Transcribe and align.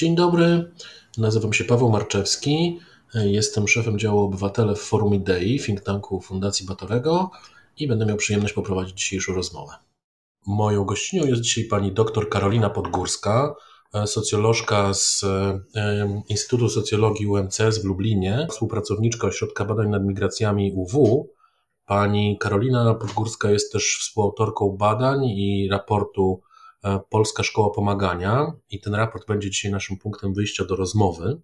Dzień 0.00 0.14
dobry, 0.14 0.72
nazywam 1.18 1.52
się 1.52 1.64
Paweł 1.64 1.90
Marczewski. 1.90 2.80
Jestem 3.14 3.68
szefem 3.68 3.98
działu 3.98 4.20
Obywatele 4.20 4.74
w 4.74 4.80
Forum 4.80 5.14
Idei, 5.14 5.60
think 5.60 5.80
tanku 5.80 6.20
Fundacji 6.20 6.66
Batorego 6.66 7.30
i 7.76 7.88
będę 7.88 8.06
miał 8.06 8.16
przyjemność 8.16 8.54
poprowadzić 8.54 8.98
dzisiejszą 8.98 9.34
rozmowę. 9.34 9.72
Moją 10.46 10.84
gościnią 10.84 11.26
jest 11.26 11.42
dzisiaj 11.42 11.64
pani 11.64 11.92
dr 11.92 12.28
Karolina 12.28 12.70
Podgórska, 12.70 13.54
socjolożka 14.06 14.94
z 14.94 15.24
e, 15.24 16.22
Instytutu 16.28 16.68
Socjologii 16.68 17.26
UMCS 17.26 17.78
w 17.82 17.84
Lublinie, 17.84 18.46
współpracowniczka 18.50 19.26
Ośrodka 19.26 19.64
Badań 19.64 19.88
nad 19.88 20.04
Migracjami 20.04 20.72
UW. 20.76 21.28
Pani 21.86 22.38
Karolina 22.38 22.94
Podgórska 22.94 23.50
jest 23.50 23.72
też 23.72 23.98
współautorką 24.00 24.76
badań 24.76 25.24
i 25.24 25.68
raportu 25.70 26.40
e, 26.44 26.49
Polska 27.10 27.42
Szkoła 27.42 27.70
Pomagania 27.70 28.52
i 28.70 28.80
ten 28.80 28.94
raport 28.94 29.26
będzie 29.26 29.50
dzisiaj 29.50 29.72
naszym 29.72 29.98
punktem 29.98 30.34
wyjścia 30.34 30.64
do 30.64 30.76
rozmowy. 30.76 31.40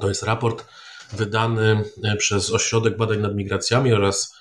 To 0.00 0.08
jest 0.08 0.22
raport 0.22 0.66
wydany 1.12 1.84
e, 2.04 2.16
przez 2.16 2.52
Ośrodek 2.52 2.96
Badań 2.96 3.20
nad 3.20 3.34
Migracjami 3.34 3.92
oraz 3.92 4.36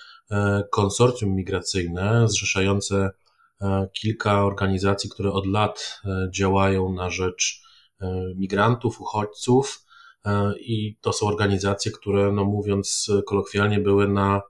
konsorcjum 0.72 1.36
migracyjne 1.36 2.28
zrzeszające 2.28 3.12
E, 3.62 3.88
kilka 3.94 4.46
organizacji, 4.46 5.10
które 5.10 5.32
od 5.32 5.48
lat 5.48 6.02
e, 6.06 6.30
działają 6.32 6.94
na 6.94 7.10
rzecz 7.10 7.62
e, 8.02 8.08
migrantów, 8.36 9.02
uchodźców 9.02 9.82
i 10.60 10.98
to 11.02 11.14
są 11.14 11.28
organizacje, 11.28 11.92
które, 11.92 12.32
no 12.32 12.46
mówiąc 12.46 13.12
kolokwialnie, 13.26 13.80
były 13.80 14.08
na 14.08 14.42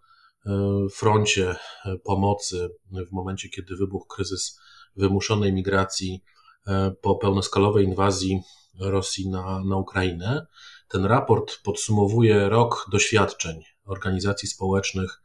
froncie 0.92 1.56
pomocy 2.04 2.70
w 3.10 3.12
momencie, 3.12 3.50
kiedy 3.50 3.76
wybuchł 3.76 4.08
kryzys 4.08 4.60
wymuszonej 4.96 5.54
migracji 5.54 6.24
po 7.02 7.16
pełnoskalowej 7.16 7.86
inwazji 7.86 8.42
Rosji 8.80 9.30
na, 9.30 9.64
na 9.64 9.78
Ukrainę. 9.78 10.48
Ten 10.88 11.06
raport 11.06 11.62
podsumowuje 11.64 12.50
rok 12.50 12.86
doświadczeń 12.92 13.62
organizacji 13.86 14.48
społecznych 14.48 15.22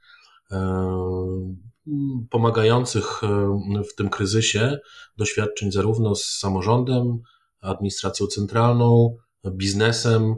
pomagających 2.30 3.24
e, 3.24 3.82
w 3.90 3.94
tym 3.94 4.08
kryzysie 4.08 4.78
doświadczeń 5.16 5.72
zarówno 5.72 6.14
z 6.14 6.24
samorządem, 6.24 7.18
administracją 7.60 8.26
centralną, 8.26 9.16
biznesem 9.50 10.34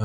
e, 0.00 0.04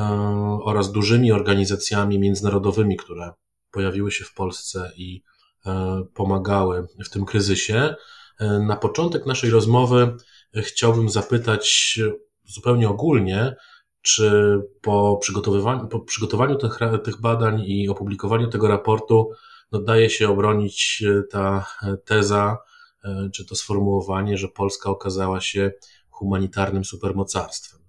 oraz 0.64 0.92
dużymi 0.92 1.32
organizacjami 1.32 2.18
międzynarodowymi, 2.18 2.96
które 2.96 3.32
pojawiły 3.70 4.10
się 4.12 4.24
w 4.24 4.34
Polsce 4.34 4.92
i 4.96 5.22
e, 5.66 6.02
pomagały 6.14 6.86
w 7.04 7.10
tym 7.10 7.24
kryzysie. 7.24 7.94
Na 8.40 8.76
początek 8.76 9.26
naszej 9.26 9.50
rozmowy 9.50 10.16
chciałbym 10.56 11.08
zapytać 11.08 11.98
zupełnie 12.44 12.88
ogólnie, 12.88 13.56
czy 14.02 14.58
po 14.80 15.16
przygotowywaniu, 15.16 15.88
po 15.88 16.00
przygotowaniu 16.00 16.56
tych, 16.56 16.78
tych 17.04 17.20
badań 17.20 17.62
i 17.66 17.88
opublikowaniu 17.88 18.48
tego 18.48 18.68
raportu 18.68 19.30
no 19.72 19.80
daje 19.80 20.10
się 20.10 20.28
obronić 20.28 21.04
e, 21.06 21.22
ta 21.22 21.66
e, 21.82 21.96
teza, 21.96 22.58
e, 23.04 23.28
czy 23.34 23.46
to 23.46 23.54
sformułowanie, 23.54 24.38
że 24.38 24.48
Polska 24.48 24.90
okazała 24.90 25.40
się 25.40 25.72
humanitarnym 26.10 26.84
supermocarstwem. 26.84 27.80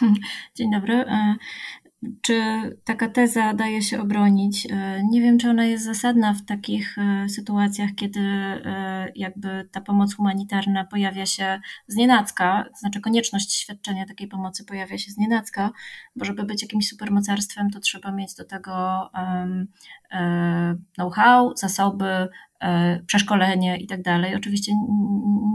Dzień 0.56 0.70
dobry. 0.72 1.04
Czy 2.22 2.42
taka 2.84 3.08
teza 3.08 3.54
daje 3.54 3.82
się 3.82 4.00
obronić? 4.00 4.68
Nie 5.10 5.20
wiem, 5.20 5.38
czy 5.38 5.50
ona 5.50 5.64
jest 5.64 5.84
zasadna 5.84 6.34
w 6.34 6.44
takich 6.44 6.96
sytuacjach, 7.28 7.90
kiedy 7.96 8.20
jakby 9.14 9.68
ta 9.72 9.80
pomoc 9.80 10.14
humanitarna 10.14 10.84
pojawia 10.84 11.26
się 11.26 11.60
z 11.86 11.96
nienacka, 11.96 12.64
to 12.72 12.78
znaczy 12.78 13.00
konieczność 13.00 13.52
świadczenia 13.52 14.06
takiej 14.06 14.28
pomocy 14.28 14.64
pojawia 14.64 14.98
się 14.98 15.10
z 15.10 15.16
nienacka, 15.16 15.70
bo 16.16 16.24
żeby 16.24 16.44
być 16.44 16.62
jakimś 16.62 16.88
supermocarstwem, 16.88 17.70
to 17.70 17.80
trzeba 17.80 18.12
mieć 18.12 18.34
do 18.34 18.44
tego 18.44 18.72
E, 20.10 20.76
know-how, 20.96 21.52
zasoby, 21.56 22.04
e, 22.04 22.28
przeszkolenie 23.06 23.76
i 23.76 23.86
tak 23.86 24.02
dalej. 24.02 24.34
Oczywiście 24.34 24.72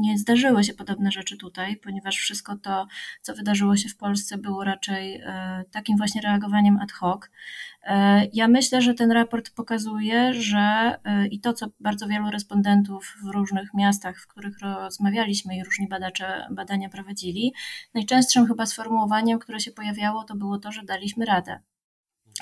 nie 0.02 0.18
zdarzyły 0.18 0.64
się 0.64 0.74
podobne 0.74 1.12
rzeczy 1.12 1.38
tutaj, 1.38 1.78
ponieważ 1.78 2.18
wszystko 2.18 2.58
to, 2.58 2.88
co 3.22 3.36
wydarzyło 3.36 3.78
się 3.78 3.90
w 3.90 3.98
Polsce, 3.98 4.38
było 4.38 4.64
raczej 4.64 5.16
e, 5.16 5.64
takim 5.72 5.98
właśnie 5.98 6.22
reagowaniem 6.22 6.80
ad 6.80 6.92
hoc. 6.92 7.22
Ja 8.34 8.48
myślę, 8.48 8.82
że 8.82 8.94
ten 8.94 9.12
raport 9.12 9.50
pokazuje, 9.50 10.34
że 10.34 10.96
i 11.32 11.40
to, 11.40 11.54
co 11.54 11.68
bardzo 11.80 12.08
wielu 12.08 12.32
respondentów 12.32 13.18
w 13.24 13.26
różnych 13.26 13.74
miastach, 13.74 14.20
w 14.20 14.28
których 14.28 14.60
rozmawialiśmy 14.60 15.58
i 15.58 15.64
różni 15.64 15.88
badacze 15.88 16.48
badania 16.52 16.90
prowadzili, 16.90 17.54
najczęstszym 17.94 18.48
chyba 18.48 18.66
sformułowaniem, 18.66 19.40
które 19.40 19.60
się 19.60 19.72
pojawiało, 19.72 20.24
to 20.24 20.36
było 20.36 20.58
to, 20.58 20.72
że 20.72 20.84
daliśmy 20.84 21.26
radę 21.26 21.60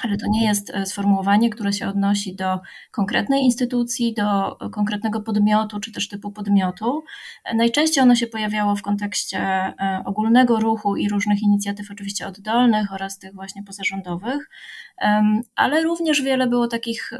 ale 0.03 0.17
to 0.17 0.27
nie 0.29 0.45
jest 0.45 0.69
e, 0.69 0.85
sformułowanie, 0.85 1.49
które 1.49 1.73
się 1.73 1.87
odnosi 1.87 2.35
do 2.35 2.59
konkretnej 2.91 3.43
instytucji, 3.43 4.13
do 4.13 4.57
konkretnego 4.71 5.21
podmiotu 5.21 5.79
czy 5.79 5.91
też 5.91 6.07
typu 6.07 6.31
podmiotu. 6.31 7.03
E, 7.45 7.55
najczęściej 7.55 8.03
ono 8.03 8.15
się 8.15 8.27
pojawiało 8.27 8.75
w 8.75 8.81
kontekście 8.81 9.39
e, 9.39 10.03
ogólnego 10.05 10.59
ruchu 10.59 10.95
i 10.95 11.09
różnych 11.09 11.41
inicjatyw, 11.41 11.91
oczywiście 11.91 12.27
oddolnych 12.27 12.93
oraz 12.93 13.19
tych 13.19 13.33
właśnie 13.33 13.63
pozarządowych, 13.63 14.49
ale 15.55 15.83
również 15.83 16.21
wiele 16.21 16.47
było 16.47 16.67
takich 16.67 17.11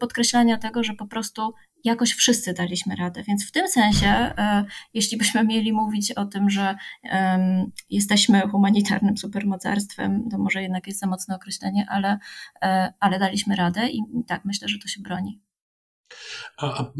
podkreślania 0.00 0.58
tego, 0.58 0.84
że 0.84 0.92
po 0.94 1.06
prostu 1.06 1.54
jakoś 1.84 2.12
wszyscy 2.12 2.52
daliśmy 2.52 2.96
radę. 2.96 3.22
Więc 3.22 3.46
w 3.46 3.52
tym 3.52 3.68
sensie, 3.68 4.06
e, 4.06 4.64
jeśli 4.94 5.18
byśmy 5.18 5.44
mieli 5.44 5.72
mówić 5.72 6.12
o 6.12 6.24
tym, 6.24 6.50
że 6.50 6.76
jesteśmy 7.90 8.40
humanitarnym 8.40 9.16
supermocarstwem, 9.16 10.28
to 10.30 10.38
może 10.38 10.62
jednak 10.62 10.86
jest 10.86 11.00
za 11.00 11.06
mocne 11.06 11.36
określenie, 11.36 11.86
ale, 11.90 12.18
e, 12.62 12.92
ale 13.00 13.18
daliśmy 13.18 13.56
radę 13.56 13.88
i 13.88 14.02
tak 14.26 14.44
myślę, 14.44 14.68
że 14.68 14.78
to 14.78 14.88
się 14.88 15.02
broni. 15.02 15.40
A, 16.56 16.78
a, 16.78 16.92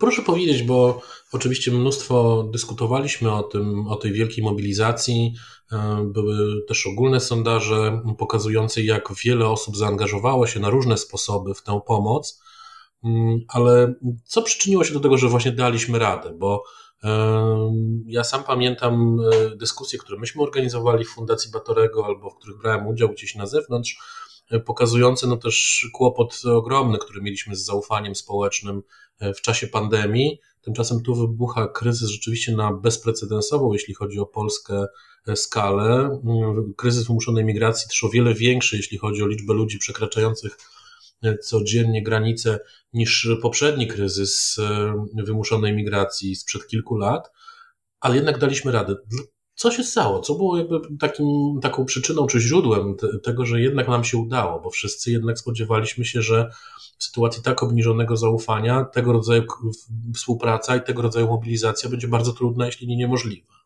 proszę 0.00 0.22
powiedzieć, 0.22 0.62
bo 0.62 1.02
oczywiście 1.32 1.70
mnóstwo 1.70 2.42
dyskutowaliśmy 2.52 3.32
o 3.32 3.42
tym, 3.42 3.86
o 3.86 3.96
tej 3.96 4.12
wielkiej 4.12 4.44
mobilizacji. 4.44 5.34
E, 5.72 6.04
były 6.12 6.66
też 6.68 6.86
ogólne 6.86 7.20
sondaże 7.20 8.02
pokazujące, 8.18 8.82
jak 8.82 9.08
wiele 9.24 9.48
osób 9.48 9.76
zaangażowało 9.76 10.46
się 10.46 10.60
na 10.60 10.70
różne 10.70 10.96
sposoby 10.98 11.54
w 11.54 11.62
tę 11.62 11.80
pomoc. 11.86 12.42
Mm, 13.04 13.40
ale 13.48 13.94
co 14.24 14.42
przyczyniło 14.42 14.84
się 14.84 14.94
do 14.94 15.00
tego, 15.00 15.18
że 15.18 15.28
właśnie 15.28 15.52
daliśmy 15.52 15.98
radę? 15.98 16.34
Bo 16.38 16.64
ja 18.06 18.24
sam 18.24 18.44
pamiętam 18.44 19.20
e, 19.32 19.56
dyskusje, 19.56 19.98
które 19.98 20.18
myśmy 20.18 20.42
organizowali 20.42 21.04
w 21.04 21.08
Fundacji 21.08 21.50
Batorego 21.50 22.06
albo 22.06 22.30
w 22.30 22.36
których 22.36 22.58
brałem 22.58 22.86
udział 22.86 23.08
gdzieś 23.08 23.34
na 23.34 23.46
zewnątrz, 23.46 23.98
e, 24.50 24.60
pokazujące 24.60 25.26
no 25.26 25.36
też 25.36 25.88
kłopot 25.92 26.42
ogromny, 26.44 26.98
który 26.98 27.22
mieliśmy 27.22 27.56
z 27.56 27.64
zaufaniem 27.64 28.14
społecznym 28.14 28.82
e, 29.18 29.34
w 29.34 29.40
czasie 29.40 29.66
pandemii. 29.66 30.40
Tymczasem 30.60 31.02
tu 31.02 31.14
wybucha 31.14 31.68
kryzys 31.68 32.10
rzeczywiście 32.10 32.56
na 32.56 32.72
bezprecedensową, 32.72 33.72
jeśli 33.72 33.94
chodzi 33.94 34.20
o 34.20 34.26
Polskę, 34.26 34.86
skalę. 35.34 36.20
Mm, 36.24 36.74
kryzys 36.76 37.06
wymuszonej 37.06 37.44
migracji 37.44 37.88
też 37.88 38.04
o 38.04 38.08
wiele 38.08 38.34
większy, 38.34 38.76
jeśli 38.76 38.98
chodzi 38.98 39.22
o 39.22 39.26
liczbę 39.26 39.54
ludzi 39.54 39.78
przekraczających 39.78 40.56
codziennie 41.38 42.02
granice 42.02 42.58
niż 42.92 43.28
poprzedni 43.42 43.86
kryzys 43.86 44.56
e, 44.58 45.22
wymuszonej 45.24 45.72
migracji 45.72 46.36
sprzed 46.36 46.66
kilku 46.66 46.96
lat, 46.96 47.30
ale 48.00 48.16
jednak 48.16 48.38
daliśmy 48.38 48.72
radę. 48.72 48.96
Co 49.54 49.70
się 49.70 49.84
stało? 49.84 50.20
Co 50.20 50.34
było 50.34 50.58
jakby 50.58 50.80
takim, 51.00 51.26
taką 51.62 51.84
przyczyną 51.84 52.26
czy 52.26 52.40
źródłem 52.40 52.96
te, 52.96 53.18
tego, 53.18 53.46
że 53.46 53.60
jednak 53.60 53.88
nam 53.88 54.04
się 54.04 54.18
udało? 54.18 54.60
Bo 54.60 54.70
wszyscy 54.70 55.10
jednak 55.10 55.38
spodziewaliśmy 55.38 56.04
się, 56.04 56.22
że 56.22 56.50
w 56.98 57.04
sytuacji 57.04 57.42
tak 57.42 57.62
obniżonego 57.62 58.16
zaufania 58.16 58.84
tego 58.84 59.12
rodzaju 59.12 59.42
współpraca 60.14 60.76
i 60.76 60.82
tego 60.82 61.02
rodzaju 61.02 61.26
mobilizacja 61.26 61.90
będzie 61.90 62.08
bardzo 62.08 62.32
trudna, 62.32 62.66
jeśli 62.66 62.86
nie 62.86 62.96
niemożliwa. 62.96 63.63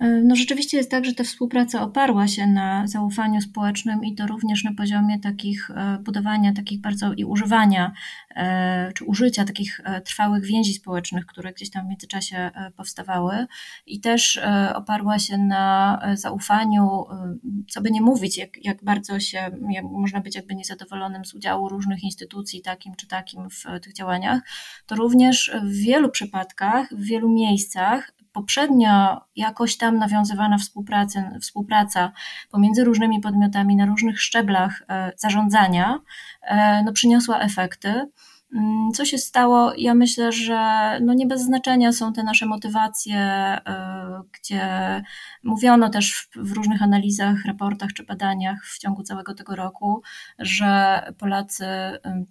No 0.00 0.36
rzeczywiście 0.36 0.76
jest 0.76 0.90
tak, 0.90 1.04
że 1.04 1.14
ta 1.14 1.24
współpraca 1.24 1.82
oparła 1.82 2.28
się 2.28 2.46
na 2.46 2.86
zaufaniu 2.86 3.40
społecznym 3.40 4.04
i 4.04 4.14
to 4.14 4.26
również 4.26 4.64
na 4.64 4.74
poziomie 4.74 5.18
takich 5.18 5.70
e, 5.70 5.98
budowania 5.98 6.52
takich 6.52 6.80
bardzo 6.80 7.12
i 7.12 7.24
używania 7.24 7.92
e, 8.36 8.92
czy 8.92 9.04
użycia 9.04 9.44
takich 9.44 9.80
e, 9.84 10.00
trwałych 10.00 10.44
więzi 10.44 10.74
społecznych, 10.74 11.26
które 11.26 11.52
gdzieś 11.52 11.70
tam 11.70 11.86
w 11.86 11.88
międzyczasie 11.88 12.50
powstawały. 12.76 13.46
I 13.86 14.00
też 14.00 14.40
oparła 14.74 15.18
się 15.18 15.38
na 15.38 16.00
zaufaniu, 16.14 17.04
co 17.68 17.80
by 17.80 17.90
nie 17.90 18.00
mówić, 18.00 18.38
jak, 18.38 18.64
jak 18.64 18.84
bardzo 18.84 19.20
się, 19.20 19.50
jak 19.70 19.84
można 19.84 20.20
być 20.20 20.34
jakby 20.34 20.54
niezadowolonym 20.54 21.24
z 21.24 21.34
udziału 21.34 21.68
różnych 21.68 22.04
instytucji 22.04 22.62
takim 22.62 22.94
czy 22.94 23.06
takim 23.06 23.50
w 23.50 23.64
tych 23.82 23.92
działaniach, 23.92 24.40
to 24.86 24.94
również 24.94 25.52
w 25.62 25.72
wielu 25.72 26.10
przypadkach, 26.10 26.88
w 26.94 27.04
wielu 27.04 27.28
miejscach 27.28 28.15
poprzednio 28.36 29.20
jakoś 29.36 29.76
tam 29.76 29.98
nawiązywana 29.98 30.58
współpraca, 30.58 31.30
współpraca 31.40 32.12
pomiędzy 32.50 32.84
różnymi 32.84 33.20
podmiotami 33.20 33.76
na 33.76 33.86
różnych 33.86 34.20
szczeblach 34.20 34.82
e, 34.88 35.12
zarządzania 35.16 36.00
e, 36.42 36.82
no, 36.84 36.92
przyniosła 36.92 37.40
efekty. 37.40 38.08
Mm, 38.56 38.92
co 38.92 39.04
się 39.04 39.18
stało? 39.18 39.72
Ja 39.76 39.94
myślę, 39.94 40.32
że 40.32 40.58
no 41.02 41.14
nie 41.14 41.26
bez 41.26 41.42
znaczenia 41.42 41.92
są 41.92 42.12
te 42.12 42.22
nasze 42.22 42.46
motywacje, 42.46 43.18
e, 43.18 44.22
gdzie 44.32 45.02
mówiono 45.42 45.90
też 45.90 46.28
w, 46.36 46.52
różnych 46.52 46.82
analizach, 46.82 47.44
raportach 47.46 47.92
czy 47.92 48.04
badaniach 48.04 48.64
w 48.64 48.78
ciągu 48.78 49.02
całego 49.02 49.34
tego 49.34 49.56
roku, 49.56 50.02
że 50.38 51.00
Polacy 51.18 51.66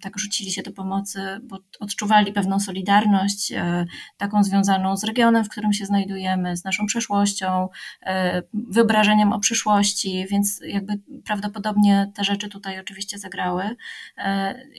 tak 0.00 0.18
rzucili 0.18 0.50
się 0.50 0.62
do 0.62 0.72
pomocy, 0.72 1.20
bo 1.42 1.58
odczuwali 1.80 2.32
pewną 2.32 2.60
solidarność, 2.60 3.52
e, 3.52 3.86
taką 4.16 4.44
związaną 4.44 4.96
z 4.96 5.04
regionem, 5.04 5.44
w 5.44 5.48
którym 5.48 5.72
się 5.72 5.86
znajdujemy, 5.86 6.56
z 6.56 6.64
naszą 6.64 6.86
przeszłością, 6.86 7.68
e, 8.02 8.42
wyobrażeniem 8.54 9.32
o 9.32 9.40
przyszłości, 9.40 10.26
więc 10.30 10.60
jakby 10.66 11.00
prawdopodobnie 11.24 12.12
te 12.14 12.24
rzeczy 12.24 12.48
tutaj 12.48 12.80
oczywiście 12.80 13.18
zagrały. 13.18 13.76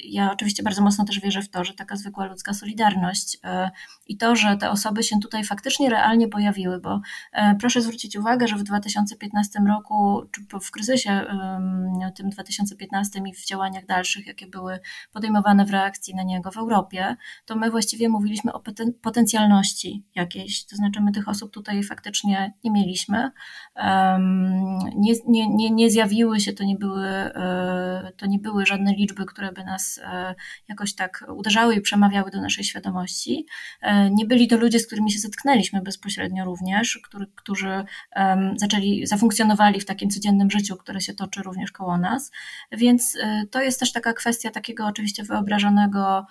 Ja 0.03 0.31
oczywiście 0.31 0.63
bardzo 0.63 0.81
mocno 0.81 1.05
też 1.05 1.19
wierzę 1.19 1.37
w 1.42 1.50
to, 1.50 1.63
że 1.63 1.74
taka 1.74 1.95
zwykła 1.95 2.25
ludzka 2.25 2.54
solidarność 2.54 3.38
e, 3.44 3.72
i 4.07 4.18
to, 4.18 4.36
że 4.36 4.57
te 4.57 4.69
osoby 4.69 5.04
się 5.04 5.19
tutaj 5.19 5.44
faktycznie 5.44 5.89
realnie 5.89 6.28
pojawiły, 6.28 6.80
bo 6.80 7.01
e, 7.34 7.56
proszę 7.56 7.81
zwrócić 7.81 8.16
uwagę, 8.16 8.48
że 8.48 8.56
w 8.56 8.63
2015 8.63 9.60
roku, 9.68 10.22
czy 10.31 10.42
w 10.62 10.72
kryzysie 10.72 11.25
tym 12.16 12.30
2015 12.30 13.22
i 13.25 13.34
w 13.34 13.45
działaniach 13.45 13.86
dalszych, 13.86 14.28
jakie 14.28 14.48
były 14.48 14.80
podejmowane 15.13 15.66
w 15.66 15.72
reakcji 15.72 16.16
na 16.16 16.24
niego 16.24 16.51
w 16.51 16.57
Europie, 16.57 17.16
to 17.45 17.56
my 17.56 17.72
właściwie 17.72 18.10
mówiliśmy 18.10 18.54
o 18.54 18.63
potencjalności 19.01 20.06
jakiejś, 20.16 20.66
to 20.66 20.75
znaczy 20.75 21.01
my 21.01 21.12
tych 21.12 21.28
osób 21.28 21.54
tutaj 21.54 21.84
faktycznie 21.84 22.54
nie 22.63 22.72
mieliśmy, 22.72 23.31
nie, 24.95 25.13
nie, 25.28 25.56
nie, 25.56 25.72
nie 25.72 25.89
zjawiły 25.89 26.39
się, 26.39 26.54
to 26.54 26.63
nie 26.63 26.75
były, 26.75 27.07
e, 27.07 28.12
to 28.18 28.25
nie 28.25 28.39
były 28.39 28.66
żadne 28.66 28.94
liczby, 28.94 29.25
które 29.25 29.51
by 29.51 29.63
nas 29.63 30.00
jakoś 30.68 30.95
tak 30.95 31.16
uderzały 31.35 31.75
i 31.75 31.81
przemawiały 31.81 32.31
do 32.31 32.41
naszej 32.41 32.63
świadomości. 32.63 33.45
E, 33.81 34.11
nie 34.11 34.25
byli 34.25 34.47
to 34.47 34.57
ludzie, 34.57 34.79
z 34.79 34.87
którymi 34.87 35.11
się 35.11 35.19
zetknęliśmy 35.19 35.81
bezpośrednio 35.81 36.45
również, 36.45 36.99
który, 37.03 37.27
którzy 37.35 37.85
zaczęli, 38.55 39.07
zafunkcjonowali 39.07 39.79
w 39.79 39.85
takim 39.85 40.09
codziennym 40.09 40.51
życiu, 40.51 40.75
które 40.75 41.01
się 41.01 41.13
toczy 41.13 41.43
również 41.43 41.71
koło 41.71 41.97
nas. 41.97 42.31
Więc 42.71 43.17
e, 43.21 43.43
to 43.51 43.61
jest 43.61 43.79
też 43.79 43.91
taka 43.91 44.13
kwestia 44.13 44.51
takiego 44.51 44.85
oczywiście 44.85 45.23
wyobrażonego 45.23 46.25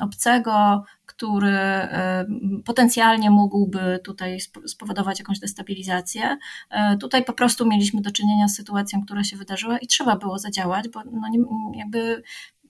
obcego, 0.00 0.84
który 1.06 1.50
e, 1.50 2.26
potencjalnie 2.64 3.30
mógłby 3.30 4.00
tutaj 4.04 4.38
spowodować 4.66 5.18
jakąś 5.18 5.38
destabilizację. 5.38 6.36
Tutaj 7.00 7.24
po 7.24 7.32
prostu 7.32 7.66
mieliśmy 7.66 8.00
do 8.00 8.10
czynienia 8.10 8.48
z 8.48 8.56
sytuacją, 8.56 9.02
która 9.04 9.24
się 9.24 9.36
wydarzyła 9.36 9.78
i 9.78 9.86
trzeba 9.86 10.16
było 10.16 10.38
zadziałać, 10.38 10.88
bo 10.88 11.02
no 11.04 11.28
jakby 11.74 12.22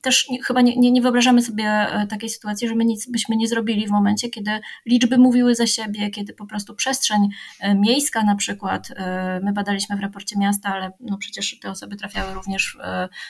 też 0.09 0.29
nie, 0.29 0.43
chyba 0.43 0.61
nie, 0.61 0.77
nie, 0.77 0.91
nie, 0.91 1.03
wyobrażamy 1.03 1.43
sobie 1.43 1.65
e, 1.65 2.07
takiej 2.07 2.31
sytuacji, 2.31 2.69
że 2.69 2.75
my 2.75 2.85
nic 2.85 3.11
byśmy 3.11 3.37
nie 3.37 3.49
zrobili 3.49 3.87
w 3.87 3.91
momencie, 3.91 4.29
kiedy 4.29 4.61
liczby 4.87 5.19
mówiły 5.19 5.55
za 5.55 5.67
siebie, 5.67 6.11
kiedy 6.11 6.33
po 6.33 6.47
prostu 6.47 6.75
przestrzeń 6.75 7.29
e, 7.61 7.75
miejska 7.75 8.23
na 8.23 8.35
przykład, 8.35 8.91
e, 8.97 9.41
my 9.45 9.53
badaliśmy 9.53 9.97
w 9.97 10.01
raporcie 10.01 10.39
miasta, 10.39 10.69
ale 10.69 10.93
no 11.01 11.19
przecież 11.19 11.59
te 11.61 11.71
osoby 11.71 11.97
trafiały 11.97 12.35
również 12.35 12.79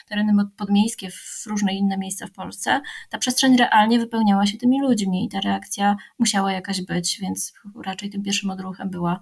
w 0.05 0.09
tereny 0.09 0.33
podmiejskie, 0.57 1.11
w 1.11 1.43
różne 1.47 1.73
inne 1.73 1.97
miejsca 1.97 2.27
w 2.27 2.31
Polsce, 2.31 2.81
ta 3.09 3.17
przestrzeń 3.17 3.57
realnie 3.57 3.99
wypełniała 3.99 4.45
się 4.45 4.57
tymi 4.57 4.81
ludźmi 4.81 5.25
i 5.25 5.29
ta 5.29 5.41
reakcja 5.41 5.95
musiała 6.19 6.51
jakaś 6.51 6.81
być, 6.81 7.19
więc 7.21 7.53
raczej 7.85 8.09
tym 8.09 8.23
pierwszym 8.23 8.49
odruchem 8.49 8.89
była 8.89 9.19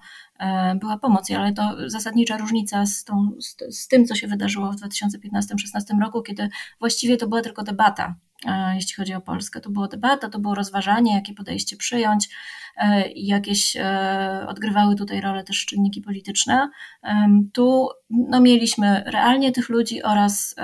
była 0.75 0.97
pomoc, 0.97 1.31
ale 1.31 1.53
to 1.53 1.75
zasadnicza 1.85 2.37
różnica 2.37 2.85
z, 2.85 3.03
tą, 3.03 3.31
z, 3.39 3.77
z 3.79 3.87
tym, 3.87 4.05
co 4.05 4.15
się 4.15 4.27
wydarzyło 4.27 4.71
w 4.71 4.75
2015-2016 4.75 6.01
roku, 6.01 6.21
kiedy 6.21 6.49
właściwie 6.79 7.17
to 7.17 7.27
była 7.27 7.41
tylko 7.41 7.63
debata, 7.63 8.05
e, 8.05 8.26
jeśli 8.75 8.95
chodzi 8.95 9.13
o 9.13 9.21
Polskę. 9.21 9.61
To 9.61 9.69
była 9.69 9.87
debata, 9.87 10.29
to 10.29 10.39
było 10.39 10.55
rozważanie, 10.55 11.13
jakie 11.13 11.33
podejście 11.33 11.77
przyjąć 11.77 12.29
e, 12.77 13.11
i 13.11 13.25
jakieś 13.25 13.77
odgrywały 14.47 14.95
tutaj 14.95 15.21
rolę 15.21 15.43
też 15.43 15.65
czynniki 15.65 16.01
polityczne. 16.01 16.69
Tu 17.53 17.89
no, 18.09 18.41
mieliśmy 18.41 19.03
realnie 19.05 19.51
tych 19.51 19.69
ludzi 19.69 20.03
oraz 20.03 20.55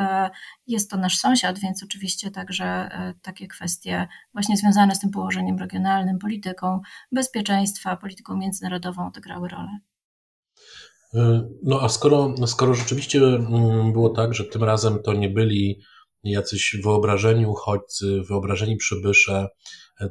jest 0.68 0.92
to 0.92 0.98
nasz 0.98 1.18
sąsiad, 1.18 1.60
więc 1.60 1.84
oczywiście 1.84 2.32
także 2.32 2.90
takie 3.22 3.48
kwestie 3.48 4.08
właśnie 4.34 4.58
związane 4.58 4.96
z 4.96 5.00
tym 5.00 5.12
położeniem 5.12 5.58
regionalnym, 5.58 6.20
polityką 6.20 6.80
bezpieczeństwa, 7.12 7.98
polityką 7.98 8.38
międzynarodową 8.38 9.08
odegrały 9.08 9.50
rolę. 9.50 9.80
No 11.64 11.82
a 11.82 11.90
skoro, 11.90 12.36
no 12.40 12.48
skoro 12.48 12.74
rzeczywiście 12.74 13.20
mm, 13.20 13.94
było 13.94 14.10
tak, 14.10 14.34
że 14.34 14.44
tym 14.44 14.64
razem 14.64 15.00
to 15.04 15.14
nie 15.14 15.30
byli 15.30 15.82
jacyś 16.24 16.78
wyobrażeni 16.84 17.46
uchodźcy, 17.46 18.22
wyobrażeni 18.22 18.78
przybysze, 18.78 19.48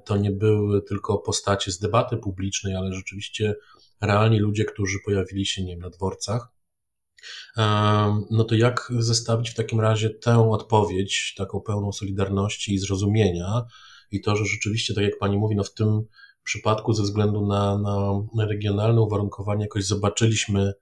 to 0.04 0.16
nie 0.16 0.30
były 0.30 0.82
tylko 0.82 1.18
postacie 1.18 1.72
z 1.72 1.78
debaty 1.78 2.16
publicznej, 2.16 2.74
ale 2.74 2.92
rzeczywiście 2.92 3.54
realni 4.00 4.38
ludzie, 4.38 4.64
którzy 4.64 4.98
pojawili 5.04 5.46
się 5.46 5.64
nie 5.64 5.72
wiem, 5.72 5.80
na 5.80 5.90
dworcach, 5.90 6.48
no 8.30 8.44
to 8.48 8.54
jak 8.54 8.92
zestawić 8.98 9.50
w 9.50 9.54
takim 9.54 9.80
razie 9.80 10.10
tę 10.10 10.50
odpowiedź, 10.50 11.34
taką 11.36 11.60
pełną 11.60 11.92
solidarności 11.92 12.74
i 12.74 12.78
zrozumienia, 12.78 13.62
i 14.10 14.20
to, 14.20 14.36
że 14.36 14.44
rzeczywiście, 14.44 14.94
tak 14.94 15.04
jak 15.04 15.18
pani 15.18 15.38
mówi, 15.38 15.56
no 15.56 15.64
w 15.64 15.74
tym 15.74 16.02
przypadku 16.44 16.92
ze 16.92 17.02
względu 17.02 17.46
na, 17.46 17.78
na, 17.78 18.12
na 18.34 18.46
regionalne 18.46 19.00
uwarunkowanie 19.00 19.62
jakoś 19.62 19.84
zobaczyliśmy 19.84 20.72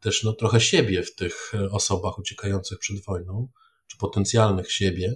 też 0.00 0.24
no, 0.24 0.32
trochę 0.32 0.60
siebie 0.60 1.02
w 1.02 1.14
tych 1.14 1.52
osobach 1.70 2.18
uciekających 2.18 2.78
przed 2.78 3.04
wojną, 3.04 3.48
czy 3.88 3.98
potencjalnych 3.98 4.72
siebie, 4.72 5.14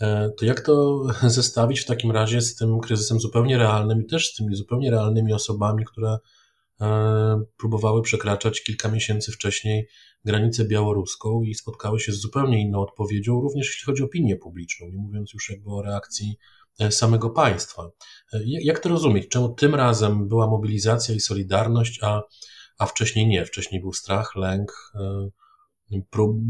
e, 0.00 0.30
to 0.38 0.44
jak 0.44 0.60
to 0.60 1.04
zestawić 1.38 1.80
w 1.80 1.86
takim 1.86 2.10
razie 2.10 2.40
z 2.40 2.54
tym 2.54 2.80
kryzysem 2.80 3.20
zupełnie 3.20 3.58
realnym 3.58 4.02
i 4.02 4.06
też 4.06 4.32
z 4.32 4.36
tymi 4.36 4.56
zupełnie 4.56 4.90
realnymi 4.90 5.32
osobami, 5.32 5.84
które 5.84 6.18
e, 6.80 7.42
próbowały 7.56 8.02
przekraczać 8.02 8.62
kilka 8.62 8.88
miesięcy 8.88 9.32
wcześniej 9.32 9.88
granicę 10.24 10.64
białoruską 10.64 11.42
i 11.42 11.54
spotkały 11.54 12.00
się 12.00 12.12
z 12.12 12.20
zupełnie 12.20 12.60
inną 12.60 12.80
odpowiedzią, 12.80 13.40
również 13.40 13.66
jeśli 13.66 13.84
chodzi 13.84 14.02
o 14.02 14.06
opinię 14.06 14.36
publiczną, 14.36 14.86
nie 14.88 14.98
mówiąc 14.98 15.34
już 15.34 15.50
jakby 15.50 15.70
o 15.70 15.82
reakcji 15.82 16.38
e, 16.80 16.92
samego 16.92 17.30
państwa. 17.30 17.90
Jak 18.42 18.78
to 18.78 18.88
rozumieć? 18.88 19.28
Czemu 19.28 19.48
tym 19.48 19.74
razem 19.74 20.28
była 20.28 20.46
mobilizacja 20.46 21.14
i 21.14 21.20
solidarność, 21.20 21.98
a, 22.02 22.22
a 22.78 22.86
wcześniej 22.86 23.26
nie? 23.26 23.44
Wcześniej 23.44 23.80
był 23.80 23.92
strach, 23.92 24.36
lęk, 24.36 24.92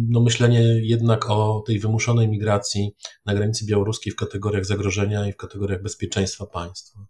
no 0.09 0.21
myślenie 0.21 0.61
jednak 0.83 1.31
o 1.31 1.63
tej 1.67 1.79
wymuszonej 1.79 2.29
migracji 2.29 2.95
na 3.27 3.35
granicy 3.35 3.67
białoruskiej 3.67 4.13
w 4.13 4.17
kategoriach 4.17 4.65
zagrożenia 4.65 5.29
i 5.29 5.33
w 5.33 5.37
kategoriach 5.37 5.83
bezpieczeństwa 5.83 6.47
państwa. 6.47 7.01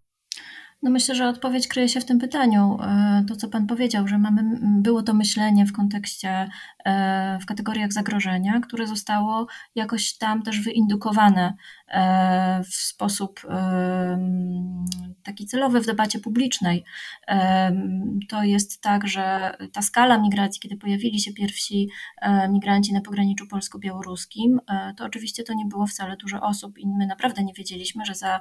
No 0.83 0.90
myślę, 0.90 1.14
że 1.14 1.28
odpowiedź 1.28 1.68
kryje 1.68 1.88
się 1.88 2.00
w 2.00 2.04
tym 2.04 2.18
pytaniu. 2.18 2.78
E, 2.83 3.25
to, 3.28 3.37
co 3.37 3.49
Pan 3.49 3.66
powiedział, 3.66 4.09
że 4.09 4.18
mamy, 4.18 4.42
było 4.83 5.02
to 5.02 5.14
myślenie 5.14 5.66
w 5.66 5.73
kontekście, 5.73 6.49
e, 6.85 7.38
w 7.42 7.47
kategoriach 7.47 7.92
zagrożenia, 7.92 8.61
które 8.61 8.87
zostało 8.87 9.47
jakoś 9.75 10.16
tam 10.16 10.42
też 10.42 10.61
wyindukowane 10.61 11.54
w 12.71 12.75
sposób 12.75 13.40
taki 15.23 15.47
celowy 15.47 15.81
w 15.81 15.87
debacie 15.87 16.19
publicznej. 16.19 16.85
To 18.28 18.43
jest 18.43 18.83
tak, 18.83 19.09
że 19.09 19.57
ta 19.73 19.83
skala 19.83 20.19
migracji, 20.19 20.61
kiedy 20.61 20.76
pojawili 20.76 21.21
się 21.21 21.33
pierwsi 21.33 21.88
migranci 22.50 22.93
na 22.93 23.00
pograniczu 23.00 23.47
polsko-białoruskim, 23.47 24.61
to 24.97 25.05
oczywiście 25.05 25.43
to 25.43 25.55
nie 25.55 25.66
było 25.66 25.87
wcale 25.87 26.16
dużo 26.16 26.40
osób 26.40 26.78
i 26.78 26.88
my 26.88 27.07
naprawdę 27.07 27.45
nie 27.45 27.52
wiedzieliśmy, 27.52 28.05
że 28.05 28.14
za 28.14 28.40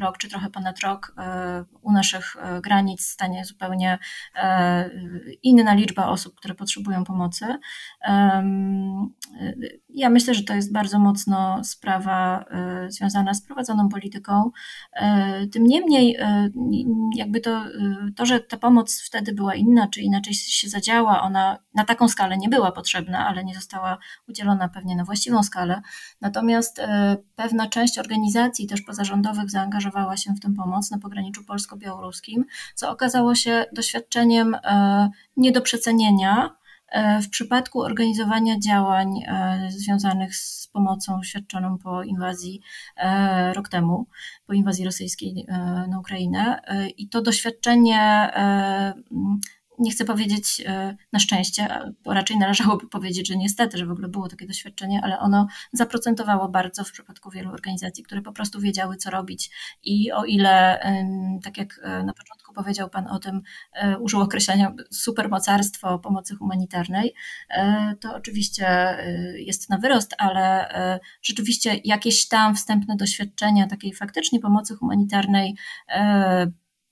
rok 0.00 0.18
czy 0.18 0.28
trochę 0.28 0.50
ponad 0.50 0.80
rok 0.80 1.12
e, 1.18 1.64
u 1.82 1.92
naszych 1.92 2.36
e, 2.36 2.60
granic 2.60 3.00
stanie 3.00 3.44
zupełnie 3.44 3.98
e, 4.34 4.90
inna 5.42 5.74
liczba 5.74 6.06
osób, 6.06 6.34
które 6.34 6.54
potrzebują 6.54 7.04
pomocy. 7.04 7.46
Ja 9.88 10.10
myślę, 10.10 10.34
że 10.34 10.42
to 10.42 10.54
jest 10.54 10.72
bardzo 10.72 10.98
mocno 10.98 11.64
sprawa 11.64 12.07
sprawa 12.08 12.44
związana 12.88 13.34
z 13.34 13.42
prowadzoną 13.42 13.88
polityką. 13.88 14.50
Tym 15.52 15.64
niemniej, 15.64 16.18
jakby 17.16 17.40
to, 17.40 17.64
to, 18.16 18.26
że 18.26 18.40
ta 18.40 18.56
pomoc 18.56 19.02
wtedy 19.02 19.32
była 19.32 19.54
inna, 19.54 19.88
czy 19.88 20.00
inaczej 20.00 20.34
się 20.34 20.68
zadziała, 20.68 21.22
ona 21.22 21.58
na 21.74 21.84
taką 21.84 22.08
skalę 22.08 22.36
nie 22.36 22.48
była 22.48 22.72
potrzebna, 22.72 23.26
ale 23.26 23.44
nie 23.44 23.54
została 23.54 23.98
udzielona 24.28 24.68
pewnie 24.68 24.96
na 24.96 25.04
właściwą 25.04 25.42
skalę. 25.42 25.82
Natomiast 26.20 26.80
pewna 27.36 27.66
część 27.66 27.98
organizacji 27.98 28.66
też 28.66 28.82
pozarządowych 28.82 29.50
zaangażowała 29.50 30.16
się 30.16 30.32
w 30.32 30.40
tę 30.40 30.54
pomoc 30.56 30.90
na 30.90 30.98
pograniczu 30.98 31.44
polsko-białoruskim, 31.44 32.44
co 32.74 32.90
okazało 32.90 33.34
się 33.34 33.64
doświadczeniem 33.72 34.56
nie 35.36 35.52
do 35.52 35.60
przecenienia 35.60 36.58
w 37.22 37.28
przypadku 37.28 37.80
organizowania 37.80 38.58
działań 38.58 39.08
e, 39.26 39.68
związanych 39.70 40.36
z 40.36 40.68
pomocą 40.68 41.22
świadczoną 41.22 41.78
po 41.78 42.02
inwazji 42.02 42.60
e, 42.96 43.52
rok 43.52 43.68
temu, 43.68 44.06
po 44.46 44.52
inwazji 44.52 44.84
rosyjskiej 44.84 45.46
na 45.88 45.98
Ukrainę. 45.98 46.60
I 46.96 47.08
to 47.08 47.22
doświadczenie 47.22 48.30
nie 49.78 49.90
chcę 49.90 50.04
powiedzieć 50.04 50.62
e, 50.66 50.96
na 51.12 51.18
szczęście, 51.18 51.68
bo 52.04 52.14
raczej 52.14 52.38
należałoby 52.38 52.88
powiedzieć, 52.88 53.28
że 53.28 53.36
niestety, 53.36 53.78
że 53.78 53.86
w 53.86 53.90
ogóle 53.90 54.08
było 54.08 54.28
takie 54.28 54.46
doświadczenie, 54.46 55.00
ale 55.02 55.18
ono 55.18 55.46
zaprocentowało 55.72 56.48
bardzo 56.48 56.84
w 56.84 56.92
przypadku 56.92 57.30
wielu 57.30 57.52
organizacji, 57.52 58.04
które 58.04 58.22
po 58.22 58.32
prostu 58.32 58.60
wiedziały, 58.60 58.96
co 58.96 59.10
robić. 59.10 59.50
I 59.82 60.12
o 60.12 60.24
ile, 60.24 60.80
tak 61.42 61.58
jak 61.58 61.80
e, 61.82 62.02
na 62.02 62.12
początku 62.12 62.54
powiedział 62.54 62.90
Pan 62.90 63.06
o 63.06 63.18
tym, 63.18 63.42
e, 63.72 63.98
użył 63.98 64.20
określenia 64.20 64.74
supermocarstwo 64.90 65.98
pomocy 65.98 66.36
humanitarnej, 66.36 67.14
to 68.00 68.14
oczywiście 68.14 68.96
jest 69.34 69.70
na 69.70 69.78
wyrost, 69.78 70.14
ale 70.18 70.68
rzeczywiście 71.22 71.80
jakieś 71.84 72.28
tam 72.28 72.56
wstępne 72.56 72.96
doświadczenia 72.96 73.66
takiej 73.66 73.94
faktycznie 73.94 74.40
pomocy 74.40 74.76
humanitarnej 74.76 75.56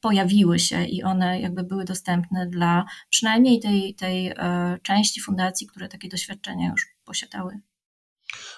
pojawiły 0.01 0.59
się 0.59 0.85
i 0.85 1.03
one 1.03 1.41
jakby 1.41 1.65
były 1.65 1.85
dostępne 1.85 2.47
dla 2.47 2.85
przynajmniej 3.11 3.61
tej, 3.61 3.95
tej 3.95 4.27
e, 4.27 4.79
części 4.83 5.21
fundacji, 5.21 5.67
które 5.67 5.89
takie 5.89 6.09
doświadczenia 6.09 6.71
już 6.71 6.87
posiadały. 7.05 7.61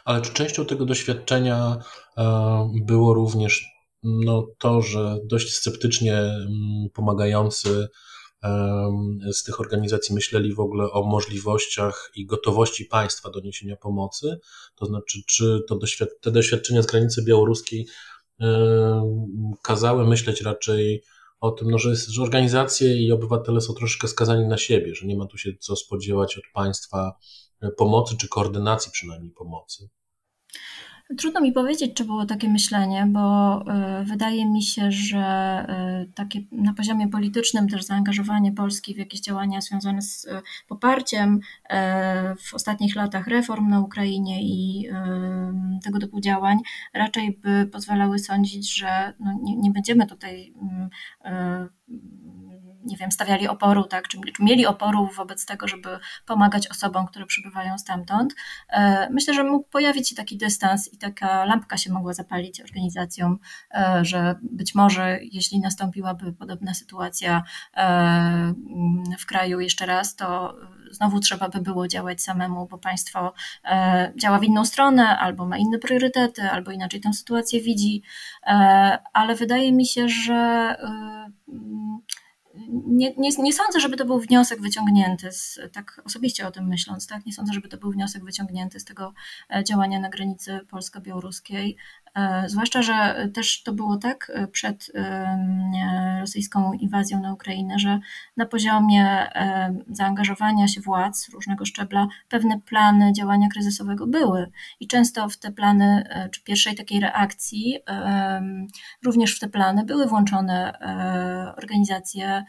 Ale 0.05 0.21
czy 0.21 0.33
częścią 0.33 0.67
tego 0.67 0.87
doświadczenia 0.87 1.77
e, 2.19 2.69
było 2.87 3.15
również 3.15 3.65
no, 4.03 4.47
to, 4.59 4.83
że 4.83 5.19
dość 5.25 5.55
sceptycznie 5.55 6.15
mm, 6.17 6.49
pomagający 6.95 7.89
z 9.33 9.43
tych 9.43 9.61
organizacji 9.61 10.15
myśleli 10.15 10.55
w 10.55 10.61
ogóle 10.61 10.91
o 10.91 11.03
możliwościach 11.03 12.11
i 12.15 12.27
gotowości 12.27 12.85
państwa 12.85 13.31
do 13.31 13.41
niesienia 13.41 13.77
pomocy? 13.77 14.39
To 14.75 14.87
znaczy, 14.87 15.19
czy 15.27 15.61
to 15.69 15.77
doświad 15.77 16.09
te 16.21 16.31
doświadczenia 16.31 16.83
z 16.83 16.87
granicy 16.87 17.25
białoruskiej 17.25 17.87
kazały 19.63 20.07
myśleć 20.07 20.41
raczej 20.43 21.03
o 21.41 21.51
tym, 21.51 21.71
no, 21.71 21.79
że, 21.79 21.91
jest, 21.91 22.09
że 22.09 22.23
organizacje 22.23 22.97
i 23.07 23.13
obywatele 23.13 23.61
są 23.61 23.75
troszeczkę 23.75 24.09
skazani 24.09 24.47
na 24.47 24.59
siebie, 24.59 24.95
że 24.95 25.07
nie 25.07 25.17
ma 25.17 25.27
tu 25.27 25.39
się 25.39 25.51
co 25.61 25.77
spodziewać 25.77 26.39
od 26.39 26.45
państwa 26.55 27.19
e, 27.61 27.71
pomocy, 27.71 28.17
czy 28.17 28.29
koordynacji 28.29 28.93
przynajmniej 28.93 29.33
pomocy. 29.33 29.89
Trudno 31.17 31.41
mi 31.41 31.53
powiedzieć, 31.53 31.95
czy 31.95 32.05
było 32.05 32.27
takie 32.27 32.49
myślenie, 32.49 33.07
bo 33.09 33.21
e, 33.67 34.05
wydaje 34.05 34.47
mi 34.47 34.63
się, 34.63 34.93
że 34.93 35.19
e, 35.19 36.07
takie 36.15 36.41
na 36.53 36.75
poziomie 36.75 37.09
politycznym 37.09 37.69
też 37.69 37.85
zaangażowanie 37.85 38.53
Polski 38.53 38.95
w 38.95 38.99
jakieś 38.99 39.21
działania 39.21 39.61
związane 39.61 40.03
z 40.03 40.29
poparciem 40.69 41.41
w 42.41 42.55
ostatnich 42.55 42.97
latach 42.97 43.27
reform 43.27 43.69
na 43.69 43.81
Ukrainie 43.81 44.43
i 44.43 44.89
tego 45.85 45.99
typu 45.99 46.21
działań 46.21 46.59
raczej 46.95 47.39
by 47.43 47.67
pozwalały 47.73 48.19
sądzić, 48.19 48.77
że 48.77 49.13
no 49.21 49.39
nie, 49.43 49.57
nie 49.57 49.71
będziemy 49.71 50.07
tutaj 50.07 50.55
mm, 50.63 50.89
nie 52.89 52.97
wiem, 52.97 53.13
stawiali 53.13 53.49
oporu, 53.49 53.85
tak, 53.85 54.09
czy, 54.09 54.19
czy 54.37 54.43
mieli 54.43 54.67
oporu 54.67 55.09
wobec 55.17 55.47
tego, 55.47 55.69
żeby 55.69 55.99
pomagać 56.27 56.69
osobom, 56.69 57.07
które 57.07 57.27
przybywają 57.27 57.79
stamtąd. 57.79 58.35
E, 58.69 59.09
myślę, 59.11 59.35
że 59.35 59.45
mógł 59.45 59.69
pojawić 59.69 60.09
się 60.09 60.17
taki 60.17 60.37
dystans 60.37 60.93
i 60.93 60.99
taka 60.99 61.45
lampka 61.45 61.77
się 61.77 61.93
mogła 61.93 62.13
zapalić 62.13 62.61
organizacjom, 62.61 63.39
e, 63.75 64.05
że 64.05 64.35
być 64.43 64.75
może 64.75 65.19
jeśli 65.23 65.61
nastąpiłaby 65.61 66.33
podobna 66.33 66.75
sytuacja 66.75 67.43
e, 67.77 68.55
w 69.19 69.27
kraju 69.27 69.61
jeszcze 69.61 69.87
raz, 69.87 70.17
to 70.17 70.57
znowu 70.91 71.21
trzeba 71.21 71.49
by 71.49 71.61
było 71.61 71.89
działać 71.89 72.23
samemu, 72.23 72.67
bo 72.67 72.79
państwo 72.79 73.35
działa 74.17 74.39
w 74.39 74.45
inną 74.45 74.65
stronę, 74.65 75.19
albo 75.19 75.47
ma 75.47 75.59
inne 75.59 75.79
priorytety, 75.79 76.43
albo 76.43 76.71
inaczej 76.71 77.01
tę 77.01 77.13
sytuację 77.13 77.61
widzi, 77.61 78.03
ale 79.13 79.35
wydaje 79.35 79.73
mi 79.73 79.87
się, 79.87 80.09
że 80.09 80.77
nie, 82.87 83.15
nie, 83.17 83.31
nie 83.39 83.53
sądzę, 83.53 83.81
żeby 83.81 83.97
to 83.97 84.05
był 84.05 84.21
wniosek 84.21 84.61
wyciągnięty, 84.61 85.33
z, 85.33 85.61
tak 85.73 86.03
osobiście 86.05 86.47
o 86.47 86.51
tym 86.51 86.69
myśląc, 86.69 87.07
tak? 87.07 87.27
nie 87.27 87.33
sądzę, 87.33 87.53
żeby 87.53 87.69
to 87.69 87.77
był 87.77 87.93
wniosek 87.93 88.25
wyciągnięty 88.25 88.81
z 88.81 88.85
tego 88.85 89.15
e, 89.55 89.65
działania 89.65 90.01
na 90.01 90.09
granicy 90.09 90.61
polsko-białoruskiej. 90.71 91.77
E, 92.15 92.49
zwłaszcza, 92.49 92.83
że 92.83 93.29
też 93.35 93.63
to 93.63 93.73
było 93.73 93.97
tak 93.97 94.33
e, 94.35 94.47
przed 94.47 94.93
rosyjską 96.21 96.73
inwazją 96.73 97.21
na 97.21 97.33
Ukrainę, 97.33 97.79
że 97.79 98.01
na 98.37 98.47
poziomie 98.47 99.27
zaangażowania 99.91 100.69
się 100.69 100.81
władz 100.81 101.29
różnego 101.33 101.65
szczebla 101.65 102.09
pewne 102.29 102.61
plany 102.61 103.13
działania 103.13 103.49
kryzysowego 103.49 104.07
były. 104.07 104.51
I 104.81 104.87
często 104.87 105.29
w 105.29 105.37
te 105.37 105.53
plany, 105.53 106.05
czy 106.33 106.43
pierwszej 106.43 106.75
takiej 106.75 107.01
reakcji, 107.01 107.79
również 109.05 109.37
w 109.37 109.41
te 109.41 109.49
plany 109.49 109.85
były 109.85 110.07
włączone 110.07 110.79
organizacje 111.57 112.45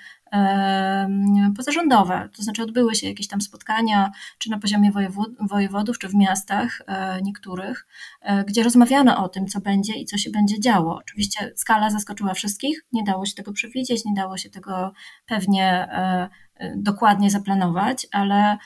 pozarządowe. 1.57 2.29
To 2.35 2.43
znaczy 2.43 2.63
odbyły 2.63 2.95
się 2.95 3.07
jakieś 3.07 3.27
tam 3.27 3.41
spotkania, 3.41 4.11
czy 4.37 4.49
na 4.49 4.59
poziomie 4.59 4.91
wojewodów, 5.39 5.99
czy 5.99 6.07
w 6.07 6.15
miastach 6.15 6.81
e, 6.87 7.21
niektórych, 7.21 7.87
e, 8.21 8.43
gdzie 8.43 8.63
rozmawiano 8.63 9.23
o 9.23 9.29
tym, 9.29 9.47
co 9.47 9.61
będzie 9.61 9.93
i 9.93 10.05
co 10.05 10.17
się 10.17 10.29
będzie 10.29 10.59
działo. 10.59 10.95
Oczywiście 10.95 11.53
skala 11.55 11.89
zaskoczyła 11.89 12.33
wszystkich, 12.33 12.85
nie 12.91 13.03
dało 13.03 13.25
się 13.25 13.35
tego 13.35 13.53
przewidzieć, 13.53 14.05
nie 14.05 14.13
dało 14.13 14.37
się 14.37 14.49
tego 14.49 14.93
pewnie 15.25 15.87
e, 15.91 16.29
dokładnie 16.75 17.29
zaplanować, 17.29 18.07
ale 18.11 18.57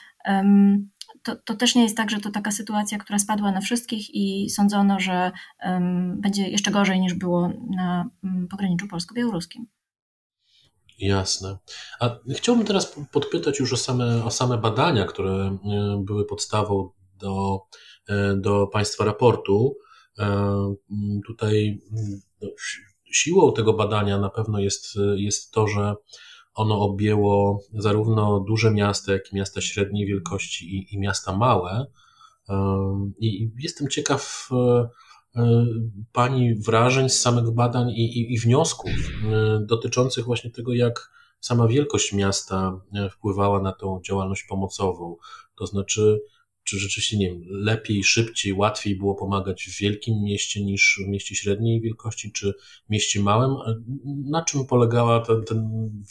to, 1.22 1.36
to, 1.36 1.54
też 1.56 1.74
nie 1.74 1.82
jest 1.82 1.96
tak, 1.96 2.10
że 2.10 2.20
to 2.20 2.30
taka 2.30 2.50
sytuacja, 2.50 2.98
która 2.98 3.18
spadła 3.18 3.52
na 3.52 3.60
wszystkich 3.60 4.14
i 4.14 4.50
sądzono, 4.50 5.00
że 5.00 5.32
będzie 6.16 6.48
jeszcze 6.48 6.70
gorzej 6.70 7.00
niż 7.00 7.14
było 7.14 7.50
na 7.70 8.08
pograniczu 8.50 8.88
polsko-białoruskim. 8.88 9.66
Jasne. 10.98 11.58
A 12.00 12.18
chciałbym 12.34 12.66
teraz 12.66 12.94
podpytać 13.12 13.58
już 13.58 13.72
o 13.72 13.76
same, 13.76 14.24
o 14.24 14.30
same 14.30 14.58
badania, 14.58 15.04
które 15.04 15.32
e, 15.32 15.58
były 16.04 16.24
podstawą 16.24 16.90
do, 17.18 17.60
e, 18.08 18.34
do 18.36 18.66
Państwa 18.66 19.04
raportu. 19.04 19.76
E, 20.18 20.74
tutaj 21.26 21.80
no, 22.42 22.48
siłą 23.12 23.52
tego 23.52 23.72
badania 23.72 24.18
na 24.18 24.30
pewno 24.30 24.58
jest, 24.58 24.86
jest 25.16 25.50
to, 25.50 25.66
że 25.66 25.94
ono 26.54 26.80
objęło 26.80 27.60
zarówno 27.72 28.40
duże 28.40 28.70
miasta, 28.70 29.12
jak 29.12 29.32
i 29.32 29.36
miasta 29.36 29.60
średniej 29.60 30.06
wielkości 30.06 30.76
i, 30.76 30.94
i 30.94 30.98
miasta 30.98 31.36
małe. 31.36 31.86
I 33.18 33.50
jestem 33.58 33.88
ciekaw, 33.88 34.48
Pani 36.12 36.54
wrażeń 36.54 37.08
z 37.08 37.20
samych 37.20 37.50
badań 37.50 37.90
i, 37.90 38.18
i, 38.18 38.34
i 38.34 38.38
wniosków 38.38 38.90
y, 38.90 39.66
dotyczących 39.66 40.24
właśnie 40.24 40.50
tego, 40.50 40.74
jak 40.74 41.10
sama 41.40 41.68
wielkość 41.68 42.12
miasta 42.12 42.80
y, 43.06 43.10
wpływała 43.10 43.62
na 43.62 43.72
tą 43.72 44.00
działalność 44.04 44.42
pomocową. 44.42 45.16
To 45.54 45.66
znaczy, 45.66 46.20
czy 46.64 46.78
rzeczywiście, 46.78 47.18
nie 47.18 47.30
wiem, 47.30 47.42
lepiej, 47.46 48.04
szybciej, 48.04 48.52
łatwiej 48.52 48.96
było 48.96 49.14
pomagać 49.14 49.64
w 49.64 49.80
wielkim 49.80 50.22
mieście 50.22 50.64
niż 50.64 51.00
w 51.06 51.08
mieście 51.08 51.34
średniej 51.34 51.80
wielkości, 51.80 52.32
czy 52.32 52.54
mieście 52.88 53.20
małym? 53.20 53.56
Na 54.04 54.44
czym 54.44 54.66
polegała 54.66 55.20
ta, 55.20 55.34
ta 55.42 55.54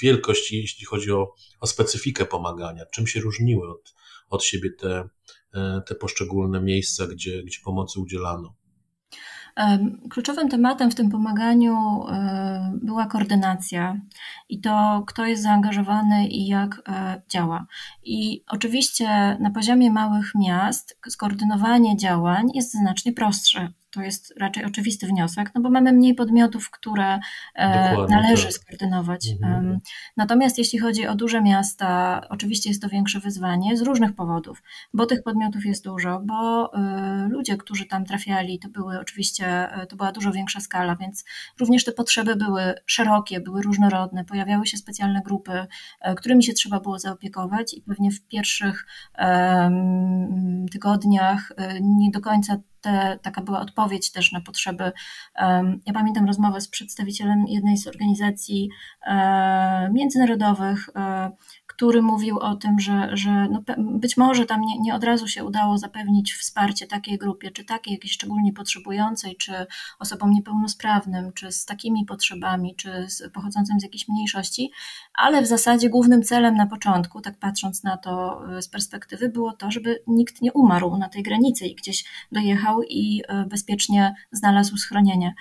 wielkość, 0.02 0.52
jeśli 0.52 0.86
chodzi 0.86 1.12
o, 1.12 1.34
o 1.60 1.68
specyfikę 1.68 2.26
pomagania? 2.26 2.86
Czym 2.86 3.08
się 3.08 3.20
różniły 3.20 3.70
od, 3.72 3.94
od 4.30 4.44
siebie 4.44 4.70
te, 4.80 5.10
te 5.88 5.96
poszczególne 5.96 6.62
miejsca, 6.62 7.08
gdzie, 7.08 7.44
gdzie 7.44 7.60
pomocy 7.64 8.00
udzielano? 8.00 8.56
Kluczowym 10.10 10.50
tematem 10.50 10.92
w 10.92 10.96
tym 10.96 11.10
pomaganiu 11.10 12.06
była 12.74 13.06
koordynacja 13.06 13.98
i 14.50 14.62
to, 14.62 15.04
kto 15.08 15.26
jest 15.26 15.44
zaangażowany 15.44 16.28
i 16.28 16.48
jak 16.48 16.82
e, 16.88 17.22
działa. 17.30 17.66
I 18.04 18.44
oczywiście 18.48 19.38
na 19.40 19.52
poziomie 19.52 19.92
małych 19.92 20.32
miast 20.36 21.00
skoordynowanie 21.10 21.98
działań 21.98 22.48
jest 22.54 22.72
znacznie 22.72 23.14
prostsze 23.14 23.74
to 23.94 24.02
jest 24.02 24.34
raczej 24.40 24.66
oczywisty 24.66 25.08
wniosek, 25.08 25.52
no 25.56 25.62
bo 25.62 25.70
mamy 25.70 25.94
mniej 25.94 26.16
podmiotów, 26.16 26.70
które 26.70 27.20
e, 27.56 27.90
Dokładnie, 27.90 28.16
należy 28.16 28.44
tak. 28.44 28.54
skoordynować. 28.54 29.28
Mhm. 29.44 29.80
Natomiast 30.18 30.58
jeśli 30.58 30.80
chodzi 30.80 31.08
o 31.08 31.16
duże 31.16 31.42
miasta, 31.42 32.22
oczywiście 32.30 32.70
jest 32.70 32.82
to 32.82 32.90
większe 32.90 33.20
wyzwanie 33.20 33.78
z 33.78 33.82
różnych 33.82 34.16
powodów, 34.16 34.64
bo 34.94 35.06
tych 35.06 35.24
podmiotów 35.24 35.66
jest 35.66 35.84
dużo, 35.84 36.22
bo 36.26 36.72
e, 36.74 37.28
ludzie, 37.32 37.58
którzy 37.58 37.86
tam 37.86 38.06
trafiali, 38.06 38.60
to 38.60 38.70
były 38.70 39.00
oczywiście, 39.00 39.46
e, 39.72 39.88
to 39.88 39.96
była 39.96 40.12
dużo 40.12 40.32
większa 40.32 40.60
skala, 40.60 40.96
więc 40.96 41.26
również 41.60 41.86
te 41.86 41.92
potrzeby 41.92 42.36
były 42.36 42.74
szerokie, 42.86 43.40
były 43.40 43.62
różnorodne, 43.62 44.26
pojawiały 44.26 44.68
się 44.68 44.78
specjalne 44.78 45.22
grupy, 45.26 45.66
którymi 46.18 46.44
się 46.44 46.54
trzeba 46.54 46.80
było 46.80 47.00
zaopiekować 47.00 47.74
i 47.74 47.82
pewnie 47.82 48.12
w 48.12 48.22
pierwszych 48.28 48.86
tygodniach 50.72 51.52
nie 51.82 52.12
do 52.12 52.22
końca 52.22 52.58
te, 52.84 53.20
taka 53.22 53.42
była 53.42 53.62
odpowiedź 53.62 54.12
też 54.12 54.32
na 54.32 54.42
potrzeby. 54.42 54.92
Ja 55.86 55.94
pamiętam 55.94 56.26
rozmowę 56.28 56.62
z 56.62 56.68
przedstawicielem 56.68 57.46
jednej 57.48 57.78
z 57.78 57.88
organizacji 57.88 58.70
e, 59.06 59.90
międzynarodowych, 59.94 60.90
e, 60.96 61.32
który 61.76 62.02
mówił 62.02 62.40
o 62.40 62.56
tym, 62.56 62.80
że, 62.80 63.10
że 63.14 63.48
no 63.52 63.64
być 63.78 64.18
może 64.18 64.46
tam 64.46 64.62
nie, 64.62 64.80
nie 64.80 64.96
od 64.96 65.04
razu 65.04 65.28
się 65.28 65.44
udało 65.44 65.78
zapewnić 65.78 66.34
wsparcie 66.34 66.88
takiej 66.88 67.18
grupie, 67.18 67.52
czy 67.52 67.66
takiej 67.66 67.94
jakiejś 67.94 68.14
szczególnie 68.14 68.54
potrzebującej, 68.54 69.36
czy 69.36 69.54
osobom 70.00 70.32
niepełnosprawnym, 70.32 71.34
czy 71.34 71.52
z 71.52 71.66
takimi 71.66 72.06
potrzebami, 72.06 72.76
czy 72.76 73.10
z, 73.10 73.32
pochodzącym 73.34 73.80
z 73.80 73.84
jakiejś 73.84 74.08
mniejszości, 74.08 74.72
ale 75.14 75.42
w 75.42 75.48
zasadzie 75.48 75.90
głównym 75.90 76.24
celem 76.24 76.56
na 76.56 76.68
początku, 76.68 77.22
tak 77.22 77.40
patrząc 77.40 77.84
na 77.84 77.98
to 77.98 78.42
e, 78.58 78.62
z 78.62 78.68
perspektywy, 78.68 79.30
było 79.30 79.54
to, 79.54 79.72
żeby 79.72 80.04
nikt 80.08 80.42
nie 80.42 80.54
umarł 80.54 80.98
na 80.98 81.10
tej 81.10 81.24
granicy 81.24 81.66
i 81.66 81.76
gdzieś 81.76 82.06
dojechał 82.32 82.84
i 82.84 83.22
e, 83.28 83.46
bezpiecznie 83.46 84.16
znalazł 84.32 84.78
schronienie. 84.78 85.34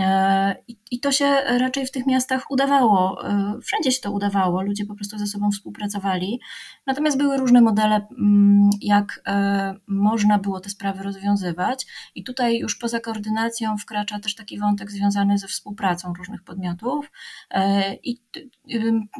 E, 0.00 0.56
I 0.90 1.00
to 1.00 1.12
się 1.12 1.26
raczej 1.58 1.86
w 1.86 1.90
tych 1.90 2.06
miastach 2.06 2.50
udawało. 2.50 3.28
E, 3.28 3.54
wszędzie 3.62 3.92
się 3.92 4.00
to 4.00 4.12
udawało, 4.12 4.62
ludzie 4.62 4.86
po 4.86 4.94
prostu 4.94 5.18
ze 5.18 5.26
sobą 5.26 5.50
współpracowali. 5.50 6.40
Natomiast 6.86 7.18
były 7.18 7.36
różne 7.36 7.60
modele, 7.60 8.06
mm, 8.18 8.70
jak 8.80 9.20
e, 9.26 9.74
można 9.86 10.38
było 10.38 10.60
te 10.60 10.70
sprawy 10.70 11.02
rozwiązywać. 11.02 11.86
I 12.14 12.24
tutaj 12.24 12.58
już 12.58 12.78
poza 12.78 13.00
koordynacją 13.00 13.78
wkracza 13.78 14.18
też 14.18 14.34
taki 14.34 14.58
wątek 14.58 14.90
związany 14.90 15.38
ze 15.38 15.46
współpracą 15.48 16.12
różnych 16.18 16.42
podmiotów. 16.42 17.10
I 18.02 18.20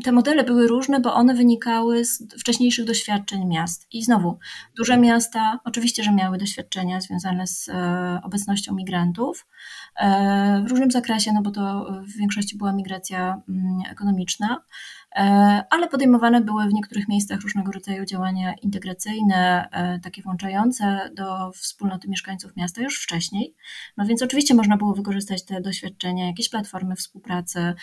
te 0.04 0.12
modele 0.12 0.44
były 0.44 0.68
różne, 0.68 1.00
bo 1.00 1.14
one 1.14 1.34
wynikały 1.34 2.04
z 2.04 2.34
wcześniejszych 2.40 2.84
doświadczeń 2.84 3.46
miast. 3.46 3.86
I 3.92 4.02
znowu, 4.02 4.38
duże 4.76 4.96
miasta 4.96 5.60
oczywiście, 5.64 6.02
że 6.02 6.12
miały 6.12 6.38
doświadczenia 6.38 7.00
związane 7.00 7.46
z 7.46 7.70
obecnością 8.24 8.74
migrantów 8.74 9.46
w 10.64 10.70
różnym 10.70 10.90
zakresie, 10.90 11.32
no 11.32 11.42
bo 11.42 11.50
to 11.50 11.92
w 12.02 12.18
większości 12.18 12.58
była 12.58 12.72
migracja 12.72 13.42
mm, 13.48 13.78
ekonomiczna. 13.90 14.62
E, 15.16 15.64
ale 15.70 15.88
podejmowane 15.88 16.40
były 16.40 16.68
w 16.68 16.72
niektórych 16.72 17.08
miejscach 17.08 17.40
różnego 17.40 17.72
rodzaju 17.72 18.04
działania 18.04 18.54
integracyjne, 18.62 19.68
e, 19.70 20.00
takie 20.00 20.22
włączające 20.22 21.10
do 21.14 21.52
wspólnoty 21.52 22.08
mieszkańców 22.08 22.56
miasta 22.56 22.82
już 22.82 23.02
wcześniej. 23.02 23.54
No 23.96 24.06
więc 24.06 24.22
oczywiście 24.22 24.54
można 24.54 24.76
było 24.76 24.94
wykorzystać 24.94 25.44
te 25.44 25.60
doświadczenia, 25.60 26.26
jakieś 26.26 26.48
platformy 26.48 26.96
współpracy, 26.96 27.74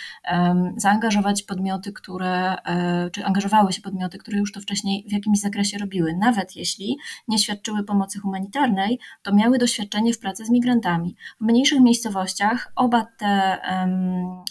zaangażować 0.78 1.44
podmioty, 1.44 1.94
które, 1.94 2.56
e, 2.64 3.10
czy 3.10 3.26
angażowały 3.26 3.74
się 3.74 3.82
podmioty, 3.82 4.18
które 4.18 4.38
już 4.38 4.52
to 4.52 4.62
wcześniej 4.62 5.06
w 5.10 5.12
jakimś 5.12 5.40
zakresie 5.40 5.78
robiły. 5.78 6.16
Nawet 6.18 6.56
jeśli 6.56 6.98
nie 7.28 7.40
świadczyły 7.40 7.84
pomocy 7.84 8.20
humanitarnej, 8.20 9.00
to 9.24 9.34
miały 9.34 9.58
doświadczenie 9.58 10.14
w 10.14 10.20
pracy 10.20 10.46
z 10.46 10.50
migrantami. 10.50 11.16
W 11.42 11.46
mniejszych 11.46 11.82
miejscowościach 11.82 12.72
oba 12.76 13.08
te, 13.18 13.58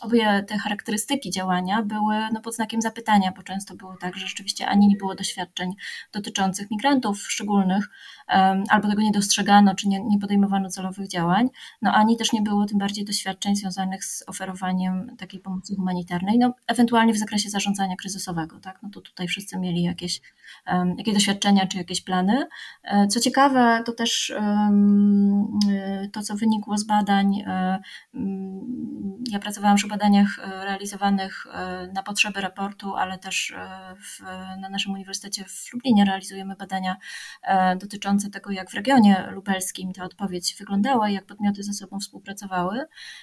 obie 0.03 0.45
te 0.49 0.59
charakterystyki 0.59 1.31
działania 1.31 1.83
były 1.83 2.17
no, 2.33 2.41
pod 2.41 2.57
zapytania, 2.83 3.33
bo 3.37 3.43
często 3.43 3.75
było 3.75 3.97
tak, 3.97 4.17
że 4.17 4.27
rzeczywiście 4.27 4.67
ani 4.67 4.89
nie 4.89 4.97
było 4.97 5.15
doświadczeń 5.15 5.75
dotyczących 6.13 6.71
migrantów 6.71 7.23
szczególnych, 7.23 7.89
albo 8.71 8.89
tego 8.89 9.03
nie 9.03 9.13
dostrzegano, 9.13 9.75
czy 9.75 9.89
nie, 9.89 10.01
nie 10.01 10.19
podejmowano 10.19 10.69
celowych 10.69 11.09
działań, 11.09 11.49
no 11.83 11.93
ani 11.93 12.17
też 12.17 12.33
nie 12.33 12.43
było 12.43 12.67
tym 12.67 12.79
bardziej 12.79 13.05
doświadczeń 13.05 13.57
związanych 13.57 14.05
z 14.05 14.25
oferowaniem 14.27 15.17
takiej 15.17 15.41
pomocy 15.41 15.77
humanitarnej, 15.77 16.39
no 16.39 16.55
ewentualnie 16.67 17.13
w 17.13 17.19
zakresie 17.19 17.51
zarządzania 17.51 17.97
kryzysowego, 17.97 18.61
tak, 18.61 18.79
no 18.83 18.89
to 18.91 19.01
tutaj 19.01 19.29
wszyscy 19.29 19.59
mieli 19.59 19.83
jakieś, 19.83 20.21
jakieś 20.99 21.15
doświadczenia, 21.15 21.67
czy 21.67 21.79
jakieś 21.79 22.01
plany. 22.01 22.47
E, 22.83 23.07
co 23.07 23.21
ciekawe, 23.21 23.83
to 23.87 23.93
też 23.93 24.31
e, 24.31 26.09
to, 26.13 26.23
co 26.23 26.37
wynikło 26.37 26.79
z 26.79 26.85
badań, 26.85 27.41
e, 27.47 27.79
ja 29.31 29.39
pracowałam 29.39 29.77
przy 29.77 29.89
badaniach 29.89 30.39
realizowanych 30.63 31.47
na 31.95 32.03
potrzeby 32.03 32.41
raportu, 32.41 32.95
ale 32.95 33.19
też 33.19 33.55
w, 33.97 34.21
na 34.61 34.69
naszym 34.69 34.93
uniwersytecie 34.93 35.45
w 35.45 35.73
Lublinie 35.73 36.05
realizujemy 36.05 36.57
badania 36.57 36.97
dotyczące 37.81 38.14
dotyczące 38.15 38.31
tego, 38.31 38.51
jak 38.51 38.71
w 38.71 38.75
regionie 38.75 39.29
lubelskim 39.31 39.93
ta 39.93 40.05
odpowiedź 40.05 40.57
wyglądała 40.59 41.09
i 41.09 41.15
jak 41.15 41.27
podmioty 41.27 41.63
ze 41.63 41.73
sobą 41.73 42.01
współpracowały, 42.01 42.81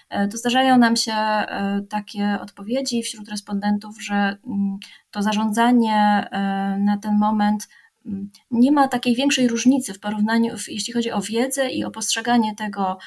e, 0.10 0.28
to 0.28 0.38
zdarzają 0.38 0.78
nam 0.78 0.96
się 0.96 1.14
e, 1.14 1.82
takie 1.90 2.38
odpowiedzi 2.42 3.04
wśród 3.04 3.30
respondentów, 3.30 4.04
że 4.04 4.14
mm, 4.14 4.78
to 5.12 5.22
zarządzanie 5.22 6.28
e, 6.32 6.78
na 6.80 6.98
ten 6.98 7.18
moment 7.18 7.68
mm, 8.06 8.30
nie 8.52 8.72
ma 8.72 8.88
takiej 8.88 9.16
większej 9.16 9.48
różnicy 9.48 9.94
w 9.94 10.00
porównaniu, 10.00 10.56
jeśli 10.68 10.94
chodzi 10.94 11.12
o 11.12 11.22
wiedzę 11.22 11.70
i 11.70 11.84
o 11.84 11.92
postrzeganie 11.92 12.56
tego, 12.56 12.98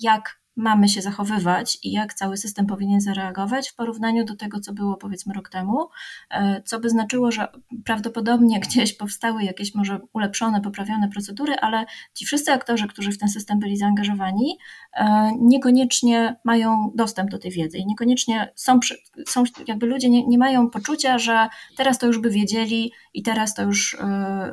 jak 0.00 0.40
mamy 0.56 0.88
się 0.88 1.02
zachowywać 1.02 1.78
i 1.82 1.92
jak 1.92 2.14
cały 2.14 2.36
system 2.36 2.66
powinien 2.66 3.00
zareagować 3.00 3.68
w 3.68 3.74
porównaniu 3.74 4.24
do 4.24 4.36
tego, 4.36 4.60
co 4.60 4.72
było 4.72 4.96
powiedzmy 4.96 5.34
rok 5.34 5.48
temu, 5.48 5.88
e, 6.30 6.62
co 6.62 6.80
by 6.80 6.90
znaczyło, 6.90 7.32
że 7.32 7.48
prawdopodobnie 7.84 8.60
gdzieś 8.66 8.92
powstały 8.92 9.42
jakieś 9.42 9.74
może 9.74 10.00
ulepszone, 10.12 10.60
poprawione 10.60 11.08
procedury, 11.08 11.54
ale 11.54 11.84
ci 12.14 12.26
wszyscy 12.26 12.52
aktorzy, 12.52 12.86
którzy 12.86 13.12
w 13.12 13.18
ten 13.18 13.28
system 13.28 13.58
byli 13.58 13.76
zaangażowani, 13.76 14.58
e, 14.92 15.30
niekoniecznie 15.40 16.36
mają 16.44 16.92
dostęp 16.94 17.30
do 17.30 17.38
tej 17.38 17.50
wiedzy 17.50 17.78
i 17.78 17.86
niekoniecznie 17.86 18.52
są, 18.54 18.80
są 19.26 19.44
jakby 19.68 19.86
ludzie 19.86 20.10
nie, 20.10 20.26
nie 20.26 20.38
mają 20.38 20.70
poczucia, 20.70 21.18
że 21.18 21.48
teraz 21.76 21.98
to 21.98 22.06
już 22.06 22.18
by 22.18 22.30
wiedzieli 22.30 22.92
i 23.14 23.22
teraz 23.22 23.54
to 23.54 23.62
już 23.62 23.94
e, 23.94 24.50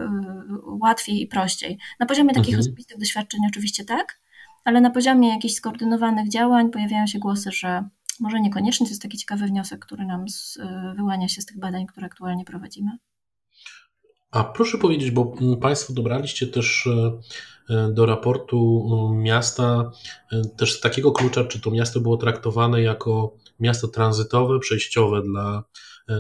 łatwiej 0.81 1.21
i 1.21 1.27
prościej. 1.27 1.77
Na 1.99 2.05
poziomie 2.05 2.29
takich 2.33 2.53
mhm. 2.53 2.59
osobistych 2.59 2.97
doświadczeń 2.97 3.39
oczywiście 3.49 3.85
tak, 3.85 4.22
ale 4.63 4.81
na 4.81 4.89
poziomie 4.89 5.29
jakichś 5.29 5.53
skoordynowanych 5.53 6.29
działań 6.29 6.71
pojawiają 6.71 7.07
się 7.07 7.19
głosy, 7.19 7.51
że 7.51 7.83
może 8.19 8.41
niekoniecznie 8.41 8.85
to 8.85 8.91
jest 8.91 9.01
taki 9.01 9.17
ciekawy 9.17 9.45
wniosek, 9.45 9.85
który 9.85 10.05
nam 10.05 10.29
z, 10.29 10.57
y, 10.57 10.95
wyłania 10.95 11.27
się 11.27 11.41
z 11.41 11.45
tych 11.45 11.59
badań, 11.59 11.85
które 11.85 12.05
aktualnie 12.05 12.45
prowadzimy. 12.45 12.91
A 14.31 14.43
proszę 14.43 14.77
powiedzieć, 14.77 15.11
bo 15.11 15.33
mm, 15.41 15.59
Państwo 15.59 15.93
dobraliście 15.93 16.47
też 16.47 16.85
y, 16.85 17.11
y, 17.73 17.93
do 17.93 18.05
raportu 18.05 18.89
miasta 19.13 19.91
też 20.57 20.77
z 20.77 20.81
takiego 20.81 21.11
klucza, 21.11 21.43
czy 21.43 21.61
to 21.61 21.71
miasto 21.71 21.99
było 21.99 22.17
traktowane 22.17 22.81
jako 22.81 23.35
miasto 23.59 23.87
tranzytowe, 23.87 24.59
przejściowe 24.59 25.21
dla, 25.21 25.63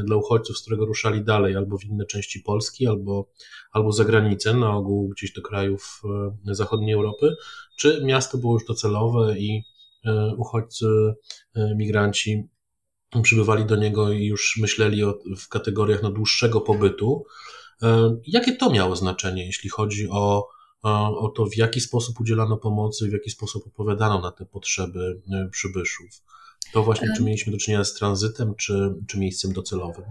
dla 0.05 0.15
uchodźców, 0.15 0.57
z 0.57 0.61
którego 0.61 0.85
ruszali 0.85 1.23
dalej 1.23 1.55
albo 1.55 1.77
w 1.77 1.83
inne 1.83 2.05
części 2.05 2.39
Polski, 2.39 2.87
albo, 2.87 3.29
albo 3.71 3.91
za 3.91 4.05
granicę, 4.05 4.53
na 4.53 4.75
ogół 4.75 5.09
gdzieś 5.09 5.33
do 5.33 5.41
krajów 5.41 6.01
zachodniej 6.45 6.93
Europy, 6.93 7.35
czy 7.77 8.01
miasto 8.03 8.37
było 8.37 8.53
już 8.53 8.65
docelowe 8.65 9.39
i 9.39 9.63
e, 10.05 10.35
uchodźcy, 10.37 10.85
e, 11.55 11.75
migranci 11.75 12.47
przybywali 13.23 13.65
do 13.65 13.75
niego 13.75 14.11
i 14.11 14.25
już 14.25 14.57
myśleli 14.61 15.03
o, 15.03 15.19
w 15.37 15.49
kategoriach 15.49 16.03
na 16.03 16.11
dłuższego 16.11 16.61
pobytu. 16.61 17.25
E, 17.81 18.17
jakie 18.27 18.55
to 18.55 18.69
miało 18.69 18.95
znaczenie, 18.95 19.45
jeśli 19.45 19.69
chodzi 19.69 20.07
o, 20.09 20.47
o 21.19 21.31
to, 21.35 21.45
w 21.45 21.57
jaki 21.57 21.81
sposób 21.81 22.19
udzielano 22.19 22.57
pomocy, 22.57 23.09
w 23.09 23.13
jaki 23.13 23.29
sposób 23.29 23.67
opowiadano 23.67 24.21
na 24.21 24.31
te 24.31 24.45
potrzeby 24.45 25.21
przybyszów? 25.51 26.21
To 26.73 26.83
właśnie, 26.83 27.07
czy 27.17 27.23
mieliśmy 27.23 27.51
do 27.51 27.57
czynienia 27.57 27.83
z 27.83 27.93
tranzytem, 27.93 28.55
czy, 28.55 28.95
czy 29.07 29.19
miejscem 29.19 29.53
docelowym? 29.53 30.05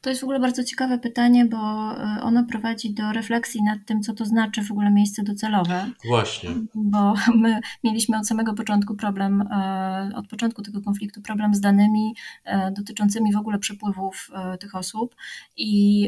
To 0.00 0.10
jest 0.10 0.20
w 0.20 0.24
ogóle 0.24 0.40
bardzo 0.40 0.64
ciekawe 0.64 0.98
pytanie, 0.98 1.44
bo 1.44 1.56
e, 1.56 2.22
ono 2.22 2.44
prowadzi 2.44 2.94
do 2.94 3.12
refleksji 3.12 3.62
nad 3.62 3.78
tym, 3.86 4.02
co 4.02 4.12
to 4.14 4.24
znaczy 4.24 4.62
w 4.62 4.70
ogóle 4.70 4.90
miejsce 4.90 5.22
docelowe. 5.22 5.90
Właśnie. 6.08 6.50
Bo 6.74 7.14
my 7.42 7.60
mieliśmy 7.84 8.18
od 8.18 8.28
samego 8.28 8.54
początku 8.54 8.94
problem, 8.94 9.42
e, 9.42 10.10
od 10.14 10.28
początku 10.28 10.62
tego 10.62 10.82
konfliktu 10.82 11.22
problem 11.22 11.54
z 11.54 11.60
danymi 11.60 12.14
e, 12.44 12.72
dotyczącymi 12.72 13.32
w 13.32 13.36
ogóle 13.36 13.58
przepływów 13.58 14.30
tych 14.60 14.74
osób 14.74 15.14
i 15.56 16.02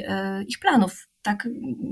ich 0.49 0.59
planów 0.59 1.09
tak, 1.25 1.49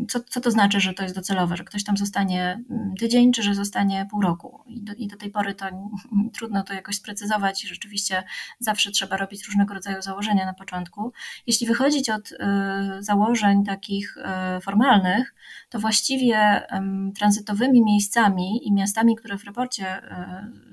co, 0.08 0.20
co 0.20 0.40
to 0.40 0.50
znaczy, 0.50 0.80
że 0.80 0.94
to 0.94 1.02
jest 1.02 1.14
docelowe, 1.14 1.56
że 1.56 1.64
ktoś 1.64 1.84
tam 1.84 1.96
zostanie 1.96 2.64
mm, 2.70 2.94
tydzień, 2.98 3.32
czy 3.32 3.42
że 3.42 3.54
zostanie 3.54 4.06
pół 4.10 4.20
roku. 4.20 4.64
I 4.66 4.82
do, 4.82 4.92
i 4.94 5.06
do 5.08 5.16
tej 5.16 5.30
pory 5.30 5.54
to 5.54 5.66
trudno 6.36 6.62
to 6.62 6.74
jakoś 6.74 6.96
sprecyzować 6.96 7.64
i 7.64 7.68
rzeczywiście 7.68 8.22
zawsze 8.58 8.90
trzeba 8.90 9.16
robić 9.16 9.46
różnego 9.46 9.74
rodzaju 9.74 10.02
założenia 10.02 10.46
na 10.46 10.54
początku. 10.54 11.12
Jeśli 11.46 11.66
wychodzić 11.66 12.10
od 12.10 12.32
y, 12.32 12.36
założeń 12.98 13.64
takich 13.64 14.16
y, 14.16 14.60
formalnych, 14.60 15.34
to 15.68 15.78
właściwie 15.78 16.62
y, 16.62 17.12
tranzytowymi 17.12 17.82
miejscami 17.84 18.68
i 18.68 18.72
miastami, 18.72 19.16
które 19.16 19.38
w 19.38 19.44
raporcie 19.44 19.98
y, 19.98 20.72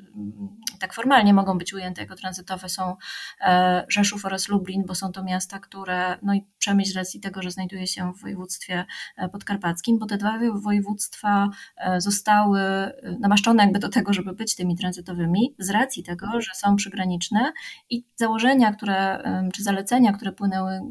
tak 0.79 0.93
formalnie 0.93 1.33
mogą 1.33 1.57
być 1.57 1.73
ujęte 1.73 2.01
jako 2.01 2.15
tranzytowe 2.15 2.69
są 2.69 2.95
e, 3.41 3.85
Rzeszów 3.89 4.25
oraz 4.25 4.49
Lublin, 4.49 4.83
bo 4.85 4.95
są 4.95 5.11
to 5.11 5.23
miasta, 5.23 5.59
które, 5.59 6.17
no 6.21 6.33
i 6.33 6.45
Przemyśl 6.59 6.91
z 6.91 6.95
racji 6.95 7.19
tego, 7.19 7.41
że 7.41 7.51
znajduje 7.51 7.87
się 7.87 8.13
w 8.13 8.21
województwie 8.21 8.85
e, 9.17 9.29
podkarpackim, 9.29 9.99
bo 9.99 10.05
te 10.05 10.17
dwa 10.17 10.39
województwa 10.53 11.49
e, 11.77 12.01
zostały 12.01 12.59
namaszczone 13.19 13.63
jakby 13.63 13.79
do 13.79 13.89
tego, 13.89 14.13
żeby 14.13 14.33
być 14.33 14.55
tymi 14.55 14.77
tranzytowymi 14.77 15.55
z 15.59 15.69
racji 15.69 16.03
tego, 16.03 16.27
że 16.41 16.51
są 16.55 16.75
przygraniczne 16.75 17.51
i 17.89 18.03
założenia, 18.15 18.73
które, 18.73 19.23
czy 19.53 19.63
zalecenia, 19.63 20.13
które 20.13 20.31
płynęły 20.31 20.81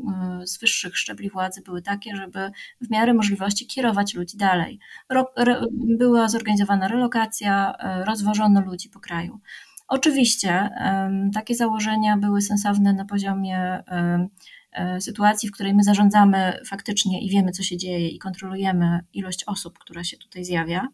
z 0.45 0.59
wyższych 0.59 0.99
szczebli 0.99 1.31
władzy 1.31 1.63
były 1.63 1.83
takie, 1.83 2.17
żeby 2.17 2.51
w 2.81 2.91
miarę 2.91 3.15
możliwości 3.15 3.67
kierować 3.67 4.15
ludzi 4.15 4.37
dalej. 4.37 4.79
była 5.99 6.29
zorganizowana 6.29 6.89
relokacja, 6.89 7.75
rozwożono 8.05 8.61
ludzi 8.61 8.89
po 8.89 9.01
kraju. 9.01 9.41
Oczywiście 9.89 10.71
takie 11.35 11.55
założenia 11.55 12.17
były 12.17 12.43
sensowne 12.43 12.93
na 12.93 13.05
poziomie 13.05 13.83
e, 14.73 15.01
sytuacji, 15.01 15.49
w 15.49 15.53
której 15.53 15.75
my 15.75 15.85
zarządzamy 15.85 16.61
faktycznie 16.67 17.23
i 17.23 17.31
wiemy, 17.31 17.53
co 17.53 17.63
się 17.63 17.77
dzieje, 17.77 18.09
i 18.09 18.19
kontrolujemy 18.19 19.01
ilość 19.13 19.45
osób, 19.47 19.79
która 19.79 20.05
się 20.05 20.17
tutaj 20.17 20.45
zjawia 20.45 20.89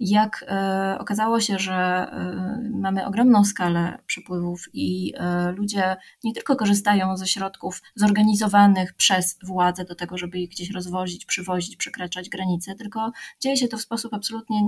jak 0.00 0.44
e, 0.48 0.96
okazało 0.98 1.40
się, 1.40 1.58
że 1.58 1.74
e, 1.74 2.70
mamy 2.72 3.06
ogromną 3.06 3.44
skalę 3.44 3.98
przepływów 4.06 4.64
i 4.72 5.12
e, 5.16 5.52
ludzie 5.52 5.96
nie 6.24 6.34
tylko 6.34 6.56
korzystają 6.56 7.16
ze 7.16 7.26
środków 7.26 7.82
zorganizowanych 7.94 8.94
przez 8.94 9.38
władze 9.42 9.84
do 9.84 9.94
tego, 9.94 10.18
żeby 10.18 10.38
ich 10.38 10.50
gdzieś 10.50 10.70
rozwozić, 10.70 11.26
przywozić, 11.26 11.76
przekraczać 11.76 12.28
granice, 12.28 12.74
tylko 12.74 13.12
dzieje 13.40 13.56
się 13.56 13.68
to 13.68 13.76
w 13.76 13.82
sposób 13.82 14.14
absolutnie 14.14 14.60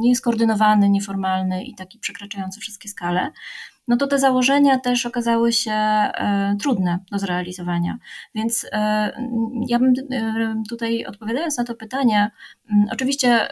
nieskoordynowany, 0.00 0.90
nieformalny 0.90 1.64
i 1.64 1.74
taki 1.74 1.98
przekraczający 1.98 2.60
wszystkie 2.60 2.88
skale, 2.88 3.30
no 3.88 3.96
to 3.96 4.06
te 4.06 4.18
założenia 4.18 4.78
też 4.78 5.06
okazały 5.06 5.52
się 5.52 5.72
e, 5.72 6.56
trudne 6.60 6.98
do 7.10 7.18
zrealizowania. 7.18 7.98
Więc 8.34 8.66
e, 8.72 9.12
ja 9.68 9.78
bym 9.78 9.92
e, 10.12 10.62
tutaj 10.68 11.04
odpowiadając 11.04 11.58
na 11.58 11.64
to 11.64 11.74
pytanie, 11.74 12.30
oczywiście 12.90 13.48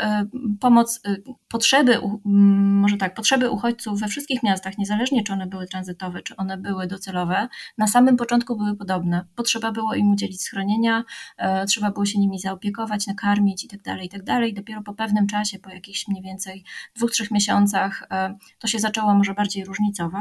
pomoc, 0.61 1.03
potrzeby, 1.49 1.99
może 2.25 2.97
tak, 2.97 3.15
potrzeby 3.15 3.51
uchodźców 3.51 4.01
we 4.01 4.09
wszystkich 4.09 4.43
miastach, 4.43 4.79
niezależnie 4.79 5.25
czy 5.25 5.33
one 5.33 5.47
były 5.47 5.67
tranzytowe, 5.67 6.23
czy 6.23 6.37
one 6.37 6.59
były 6.59 6.87
docelowe, 6.87 7.49
na 7.79 7.87
samym 7.87 8.17
początku 8.17 8.57
były 8.57 8.77
podobne. 8.77 9.25
Potrzeba 9.35 9.73
było 9.73 9.95
im 9.95 10.11
udzielić 10.11 10.43
schronienia, 10.43 11.05
trzeba 11.69 11.91
było 11.91 12.07
się 12.07 12.19
nimi 12.19 12.39
zaopiekować, 12.39 13.07
nakarmić 13.07 13.65
itd., 13.65 13.83
tak 13.85 14.03
itd. 14.03 14.25
Tak 14.25 14.55
dopiero 14.55 14.83
po 14.83 14.95
pewnym 14.95 15.27
czasie, 15.27 15.59
po 15.59 15.71
jakichś 15.71 16.09
mniej 16.09 16.23
więcej 16.23 16.65
dwóch, 16.97 17.11
trzech 17.11 17.31
miesiącach, 17.31 18.09
to 18.59 18.67
się 18.67 18.79
zaczęło 18.79 19.15
może 19.15 19.35
bardziej 19.35 19.65
różnicować 19.65 20.20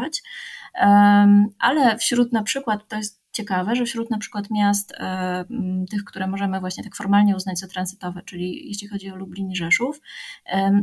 ale 1.59 1.97
wśród 1.97 2.31
na 2.31 2.43
przykład, 2.43 2.87
to 2.87 2.95
jest 2.95 3.18
ciekawe, 3.39 3.75
że 3.75 3.85
wśród 3.85 4.09
na 4.09 4.17
przykład 4.17 4.49
miast 4.51 4.93
e, 4.97 5.45
tych, 5.91 6.03
które 6.03 6.27
możemy 6.27 6.59
właśnie 6.59 6.83
tak 6.83 6.95
formalnie 6.95 7.35
uznać 7.35 7.59
za 7.59 7.67
tranzytowe, 7.67 8.21
czyli 8.25 8.67
jeśli 8.67 8.87
chodzi 8.87 9.11
o 9.11 9.15
Lublin 9.15 9.51
i 9.51 9.55
Rzeszów, 9.55 10.01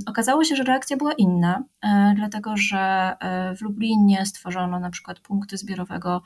okazało 0.07 0.45
się, 0.45 0.57
że 0.57 0.65
reakcja 0.65 0.97
była 0.97 1.13
inna, 1.13 1.65
e, 1.83 2.13
dlatego 2.17 2.57
że 2.57 3.17
e, 3.21 3.57
w 3.57 3.61
Lublinie 3.61 4.27
stworzono 4.27 4.81
na 4.81 4.91
przykład 4.91 5.21
punkty 5.21 5.57
zbiorowego 5.57 6.23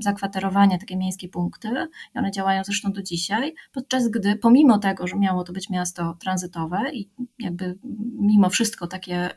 zakwaterowania, 0.00 0.78
takie 0.78 0.96
miejskie 0.96 1.28
punkty 1.28 1.68
i 2.14 2.18
one 2.18 2.30
działają 2.30 2.64
zresztą 2.64 2.92
do 2.92 3.02
dzisiaj, 3.02 3.54
podczas 3.72 4.08
gdy 4.08 4.36
pomimo 4.36 4.78
tego, 4.78 5.06
że 5.06 5.16
miało 5.16 5.44
to 5.44 5.52
być 5.52 5.70
miasto 5.70 6.16
tranzytowe 6.20 6.92
i 6.92 7.10
jakby 7.38 7.78
mimo 8.18 8.50
wszystko 8.50 8.86
takie, 8.86 9.30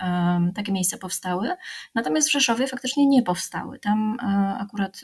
takie 0.55 0.71
miejsca 0.71 0.97
powstały, 0.97 1.49
natomiast 1.95 2.27
w 2.29 2.31
Rzeszowie 2.31 2.67
faktycznie 2.67 3.07
nie 3.07 3.23
powstały. 3.23 3.79
Tam 3.79 4.17
akurat 4.59 5.03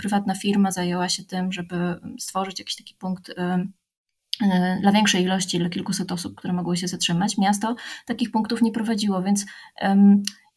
prywatna 0.00 0.34
firma 0.34 0.70
zajęła 0.70 1.08
się 1.08 1.24
tym, 1.24 1.52
żeby 1.52 2.00
stworzyć 2.18 2.58
jakiś 2.58 2.76
taki 2.76 2.94
punkt 2.94 3.28
y, 3.28 3.32
y, 3.32 4.80
dla 4.80 4.92
większej 4.92 5.22
ilości, 5.22 5.58
dla 5.58 5.68
kilkuset 5.68 6.12
osób, 6.12 6.34
które 6.34 6.52
mogły 6.52 6.76
się 6.76 6.88
zatrzymać. 6.88 7.38
Miasto 7.38 7.76
takich 8.06 8.30
punktów 8.30 8.62
nie 8.62 8.72
prowadziło, 8.72 9.22
więc 9.22 9.46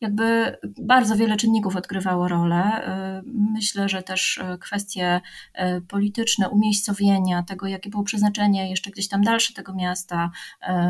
jakby 0.04 0.58
bardzo 0.82 1.16
wiele 1.16 1.38
czynników 1.38 1.76
odgrywało 1.76 2.28
rolę. 2.28 2.88
Y, 3.20 3.24
myślę, 3.26 3.90
że 3.90 4.04
też 4.04 4.38
y, 4.38 4.58
kwestie 4.58 5.22
y, 5.56 5.82
polityczne, 5.82 6.50
umiejscowienia 6.50 7.44
tego, 7.44 7.68
jakie 7.68 7.90
było 7.90 8.04
przeznaczenie 8.04 8.70
jeszcze 8.70 8.92
gdzieś 8.92 9.08
tam 9.08 9.22
dalsze 9.22 9.54
tego 9.54 9.74
miasta, 9.74 10.32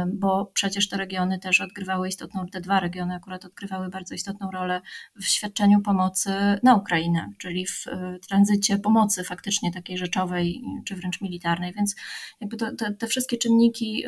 bo 0.07 0.51
przecież 0.53 0.89
te 0.89 0.97
regiony 0.97 1.39
też 1.39 1.61
odgrywały 1.61 2.07
istotną, 2.07 2.47
te 2.47 2.61
dwa 2.61 2.79
regiony 2.79 3.15
akurat 3.15 3.45
odgrywały 3.45 3.89
bardzo 3.89 4.15
istotną 4.15 4.51
rolę 4.51 4.81
w 5.15 5.25
świadczeniu 5.25 5.81
pomocy 5.81 6.31
na 6.63 6.75
Ukrainę, 6.75 7.29
czyli 7.37 7.65
w 7.65 7.85
tranzycie 8.27 8.77
pomocy 8.77 9.23
faktycznie 9.23 9.71
takiej 9.71 9.97
rzeczowej 9.97 10.63
czy 10.85 10.95
wręcz 10.95 11.21
militarnej, 11.21 11.73
więc 11.73 11.95
jakby 12.41 12.57
to, 12.57 12.75
te, 12.75 12.93
te 12.93 13.07
wszystkie 13.07 13.37
czynniki, 13.37 14.03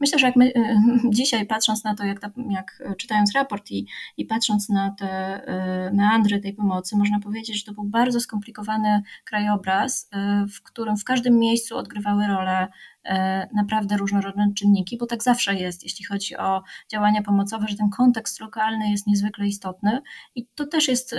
myślę, 0.00 0.18
że 0.18 0.26
jak 0.26 0.36
my 0.36 0.52
dzisiaj 1.18 1.46
patrząc 1.46 1.84
na 1.84 1.94
to, 1.94 2.04
jak, 2.04 2.20
ta, 2.20 2.30
jak 2.50 2.82
czytając 2.98 3.32
raport 3.32 3.70
i, 3.70 3.86
i 4.16 4.24
patrząc 4.24 4.45
patrząc 4.46 4.68
na 4.68 4.90
te 4.90 5.40
y, 5.88 5.92
meandry 5.92 6.40
tej 6.40 6.54
pomocy, 6.54 6.96
można 6.96 7.20
powiedzieć, 7.20 7.58
że 7.58 7.64
to 7.64 7.72
był 7.72 7.84
bardzo 7.84 8.20
skomplikowany 8.20 9.02
krajobraz, 9.24 10.10
y, 10.44 10.46
w 10.48 10.62
którym 10.62 10.96
w 10.96 11.04
każdym 11.04 11.38
miejscu 11.38 11.76
odgrywały 11.76 12.26
rolę 12.26 12.68
y, 12.68 13.10
naprawdę 13.54 13.96
różnorodne 13.96 14.52
czynniki, 14.56 14.98
bo 14.98 15.06
tak 15.06 15.22
zawsze 15.22 15.54
jest, 15.54 15.82
jeśli 15.82 16.04
chodzi 16.04 16.36
o 16.36 16.62
działania 16.92 17.22
pomocowe, 17.22 17.66
że 17.68 17.76
ten 17.76 17.90
kontekst 17.90 18.40
lokalny 18.40 18.90
jest 18.90 19.06
niezwykle 19.06 19.46
istotny 19.46 20.00
i 20.34 20.46
to 20.54 20.66
też 20.66 20.88
jest 20.88 21.14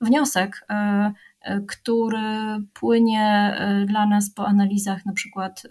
wniosek 0.00 0.66
który 1.68 2.18
płynie 2.74 3.56
e, 3.58 3.84
dla 3.86 4.06
nas 4.06 4.30
po 4.30 4.46
analizach 4.46 5.06
na 5.06 5.12
przykład 5.12 5.62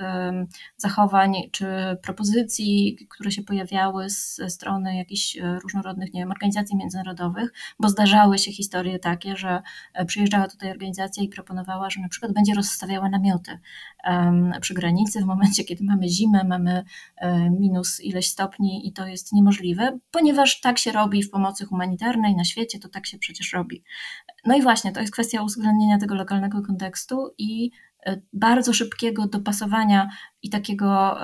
zachowań 0.77 1.33
czy 1.51 1.65
propozycji, 2.03 2.97
które 3.09 3.31
się 3.31 3.43
pojawiały 3.43 4.09
ze 4.09 4.49
strony 4.49 4.97
jakichś 4.97 5.37
e, 5.37 5.59
różnorodnych 5.59 6.13
nie 6.13 6.21
wiem, 6.21 6.31
organizacji 6.31 6.77
międzynarodowych, 6.77 7.53
bo 7.79 7.89
zdarzały 7.89 8.37
się 8.37 8.51
historie 8.51 8.99
takie, 8.99 9.35
że 9.35 9.61
e, 9.93 10.05
przyjeżdżała 10.05 10.47
tutaj 10.47 10.71
organizacja 10.71 11.23
i 11.23 11.29
proponowała, 11.29 11.89
że 11.89 12.01
na 12.01 12.09
przykład 12.09 12.33
będzie 12.33 12.53
rozstawiała 12.53 13.09
namioty 13.09 13.59
przy 14.61 14.73
granicy 14.73 15.21
w 15.21 15.25
momencie, 15.25 15.63
kiedy 15.63 15.83
mamy 15.83 16.09
zimę, 16.09 16.43
mamy 16.43 16.83
minus 17.59 18.01
ileś 18.01 18.27
stopni 18.27 18.87
i 18.87 18.93
to 18.93 19.07
jest 19.07 19.33
niemożliwe, 19.33 19.99
ponieważ 20.11 20.61
tak 20.61 20.77
się 20.77 20.91
robi 20.91 21.23
w 21.23 21.29
pomocy 21.29 21.65
humanitarnej 21.65 22.35
na 22.35 22.43
świecie, 22.43 22.79
to 22.79 22.89
tak 22.89 23.05
się 23.05 23.17
przecież 23.17 23.53
robi. 23.53 23.83
No 24.45 24.57
i 24.57 24.61
właśnie, 24.61 24.91
to 24.91 24.99
jest 24.99 25.13
kwestia 25.13 25.41
uwzględnienia 25.41 25.97
tego 25.97 26.15
lokalnego 26.15 26.61
kontekstu 26.61 27.33
i 27.37 27.71
e, 27.71 27.92
bardzo 28.33 28.73
szybkiego 28.73 29.27
dopasowania 29.27 30.09
i 30.41 30.49
takiego 30.49 31.17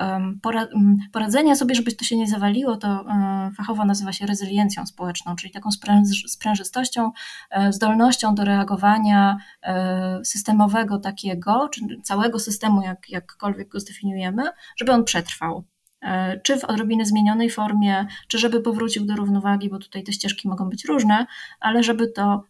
poradzenia 1.12 1.56
sobie, 1.56 1.74
żeby 1.74 1.92
to 1.92 2.04
się 2.04 2.16
nie 2.16 2.28
zawaliło, 2.28 2.76
to 2.76 2.88
e, 2.88 3.50
fachowo 3.56 3.84
nazywa 3.84 4.12
się 4.12 4.26
rezyliencją 4.26 4.86
społeczną, 4.86 5.36
czyli 5.36 5.52
taką 5.52 5.70
sprężystością, 6.26 7.10
e, 7.50 7.72
zdolnością 7.72 8.34
do 8.34 8.44
reagowania 8.44 9.36
systemowego 10.24 10.98
takiego, 10.98 11.68
czy 11.72 11.80
całego 12.02 12.38
systemu, 12.38 12.82
jak, 12.82 13.10
jakkolwiek 13.10 13.68
go 13.68 13.80
zdefiniujemy, 13.80 14.42
żeby 14.76 14.92
on 14.92 15.04
przetrwał. 15.04 15.64
E, 16.02 16.40
czy 16.40 16.58
w 16.58 16.64
odrobinę 16.64 17.06
zmienionej 17.06 17.50
formie, 17.50 18.06
czy 18.28 18.38
żeby 18.38 18.60
powrócił 18.60 19.04
do 19.04 19.16
równowagi, 19.16 19.70
bo 19.70 19.78
tutaj 19.78 20.02
te 20.02 20.12
ścieżki 20.12 20.48
mogą 20.48 20.68
być 20.68 20.84
różne, 20.84 21.26
ale 21.60 21.82
żeby 21.82 22.08
to 22.08 22.32
e, 22.32 22.40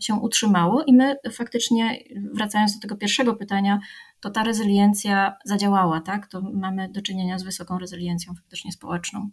się 0.00 0.14
utrzymało. 0.14 0.84
I 0.86 0.92
my 0.92 1.16
faktycznie, 1.32 1.98
wracając 2.34 2.74
do 2.74 2.80
tego 2.80 2.96
pierwszego 2.96 3.34
pytania, 3.34 3.80
to 4.20 4.30
ta 4.30 4.44
rezyliencja 4.44 5.36
zadziałała, 5.44 6.00
tak? 6.00 6.26
To 6.26 6.40
mamy 6.40 6.88
do 6.92 7.02
czynienia 7.02 7.38
z 7.38 7.42
wysoką 7.42 7.78
rezyliencją 7.78 8.34
faktycznie 8.34 8.72
społeczną. 8.72 9.30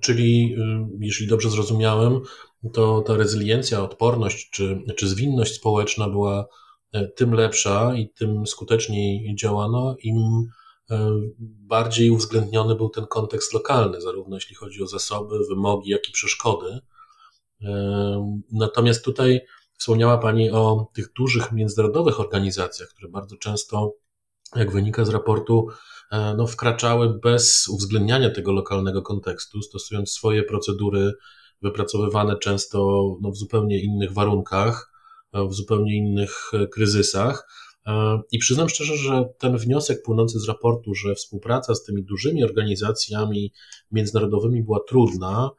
Czyli, 0.00 0.54
y, 0.54 0.98
jeśli 1.00 1.26
dobrze 1.26 1.50
zrozumiałem, 1.50 2.20
to 2.72 3.00
ta 3.00 3.16
rezyliencja, 3.16 3.82
odporność 3.82 4.50
czy, 4.50 4.82
czy 4.96 5.08
zwinność 5.08 5.54
społeczna 5.54 6.08
była 6.08 6.46
e, 6.92 7.08
tym 7.08 7.32
lepsza 7.32 7.94
i 7.96 8.08
tym 8.08 8.46
skuteczniej 8.46 9.34
działano, 9.36 9.96
im 10.02 10.48
E, 10.90 11.20
bardziej 11.40 12.10
uwzględniony 12.10 12.74
był 12.74 12.88
ten 12.88 13.06
kontekst 13.06 13.54
lokalny, 13.54 14.00
zarówno 14.00 14.36
jeśli 14.36 14.54
chodzi 14.54 14.82
o 14.82 14.86
zasoby, 14.86 15.38
wymogi, 15.48 15.90
jak 15.90 16.08
i 16.08 16.12
przeszkody. 16.12 16.78
E, 17.62 18.42
natomiast 18.52 19.04
tutaj 19.04 19.40
wspomniała 19.78 20.18
Pani 20.18 20.50
o 20.50 20.90
tych 20.94 21.12
dużych 21.12 21.52
międzynarodowych 21.52 22.20
organizacjach, 22.20 22.88
które 22.88 23.08
bardzo 23.08 23.36
często 23.36 23.94
jak 24.56 24.72
wynika 24.72 25.04
z 25.04 25.08
raportu, 25.08 25.68
no, 26.36 26.46
wkraczały 26.46 27.18
bez 27.18 27.68
uwzględniania 27.68 28.30
tego 28.30 28.52
lokalnego 28.52 29.02
kontekstu, 29.02 29.62
stosując 29.62 30.10
swoje 30.10 30.42
procedury 30.42 31.12
wypracowywane 31.62 32.38
często 32.38 33.02
no, 33.20 33.30
w 33.30 33.36
zupełnie 33.36 33.82
innych 33.82 34.12
warunkach, 34.12 34.92
w 35.34 35.54
zupełnie 35.54 35.96
innych 35.96 36.50
kryzysach. 36.72 37.48
I 38.32 38.38
przyznam 38.38 38.68
szczerze, 38.68 38.96
że 38.96 39.28
ten 39.38 39.56
wniosek 39.56 40.02
płynący 40.02 40.38
z 40.38 40.48
raportu, 40.48 40.94
że 40.94 41.14
współpraca 41.14 41.74
z 41.74 41.84
tymi 41.84 42.04
dużymi 42.04 42.44
organizacjami 42.44 43.52
międzynarodowymi 43.92 44.62
była 44.62 44.78
trudna, 44.88 45.50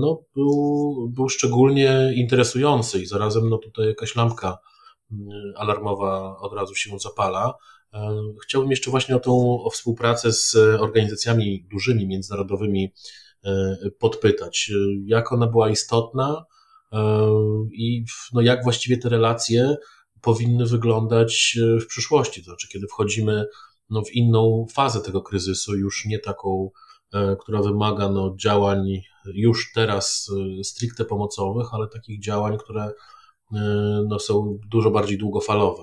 no, 0.00 0.22
był, 0.34 1.08
był 1.14 1.28
szczególnie 1.28 2.12
interesujący 2.16 3.02
i 3.02 3.06
zarazem 3.06 3.48
no, 3.48 3.58
tutaj 3.58 3.86
jakaś 3.86 4.16
lampka 4.16 4.58
alarmowa 5.56 6.38
od 6.38 6.52
razu 6.52 6.74
się 6.74 6.98
zapala. 6.98 7.54
Chciałbym 8.42 8.70
jeszcze 8.70 8.90
właśnie 8.90 9.16
o 9.16 9.20
tą 9.20 9.62
o 9.64 9.70
współpracę 9.70 10.32
z 10.32 10.54
organizacjami 10.80 11.66
dużymi, 11.70 12.06
międzynarodowymi 12.06 12.92
e, 13.44 13.76
podpytać. 13.98 14.70
Jak 15.04 15.32
ona 15.32 15.46
była 15.46 15.70
istotna 15.70 16.44
e, 16.92 17.26
i 17.72 18.04
no, 18.32 18.40
jak 18.40 18.64
właściwie 18.64 18.98
te 18.98 19.08
relacje 19.08 19.76
powinny 20.20 20.66
wyglądać 20.66 21.58
e, 21.62 21.80
w 21.80 21.86
przyszłości, 21.86 22.40
to 22.40 22.44
znaczy 22.44 22.68
kiedy 22.68 22.86
wchodzimy 22.86 23.46
no, 23.90 24.02
w 24.02 24.12
inną 24.12 24.66
fazę 24.72 25.00
tego 25.00 25.22
kryzysu, 25.22 25.76
już 25.76 26.06
nie 26.06 26.18
taką, 26.18 26.70
która 27.40 27.62
wymaga 27.62 28.08
no, 28.08 28.34
działań 28.40 29.02
już 29.34 29.72
teraz 29.72 30.30
stricte 30.62 31.04
pomocowych, 31.04 31.66
ale 31.74 31.88
takich 31.88 32.22
działań, 32.22 32.58
które 32.58 32.92
no, 34.08 34.18
są 34.18 34.58
dużo 34.70 34.90
bardziej 34.90 35.18
długofalowe. 35.18 35.82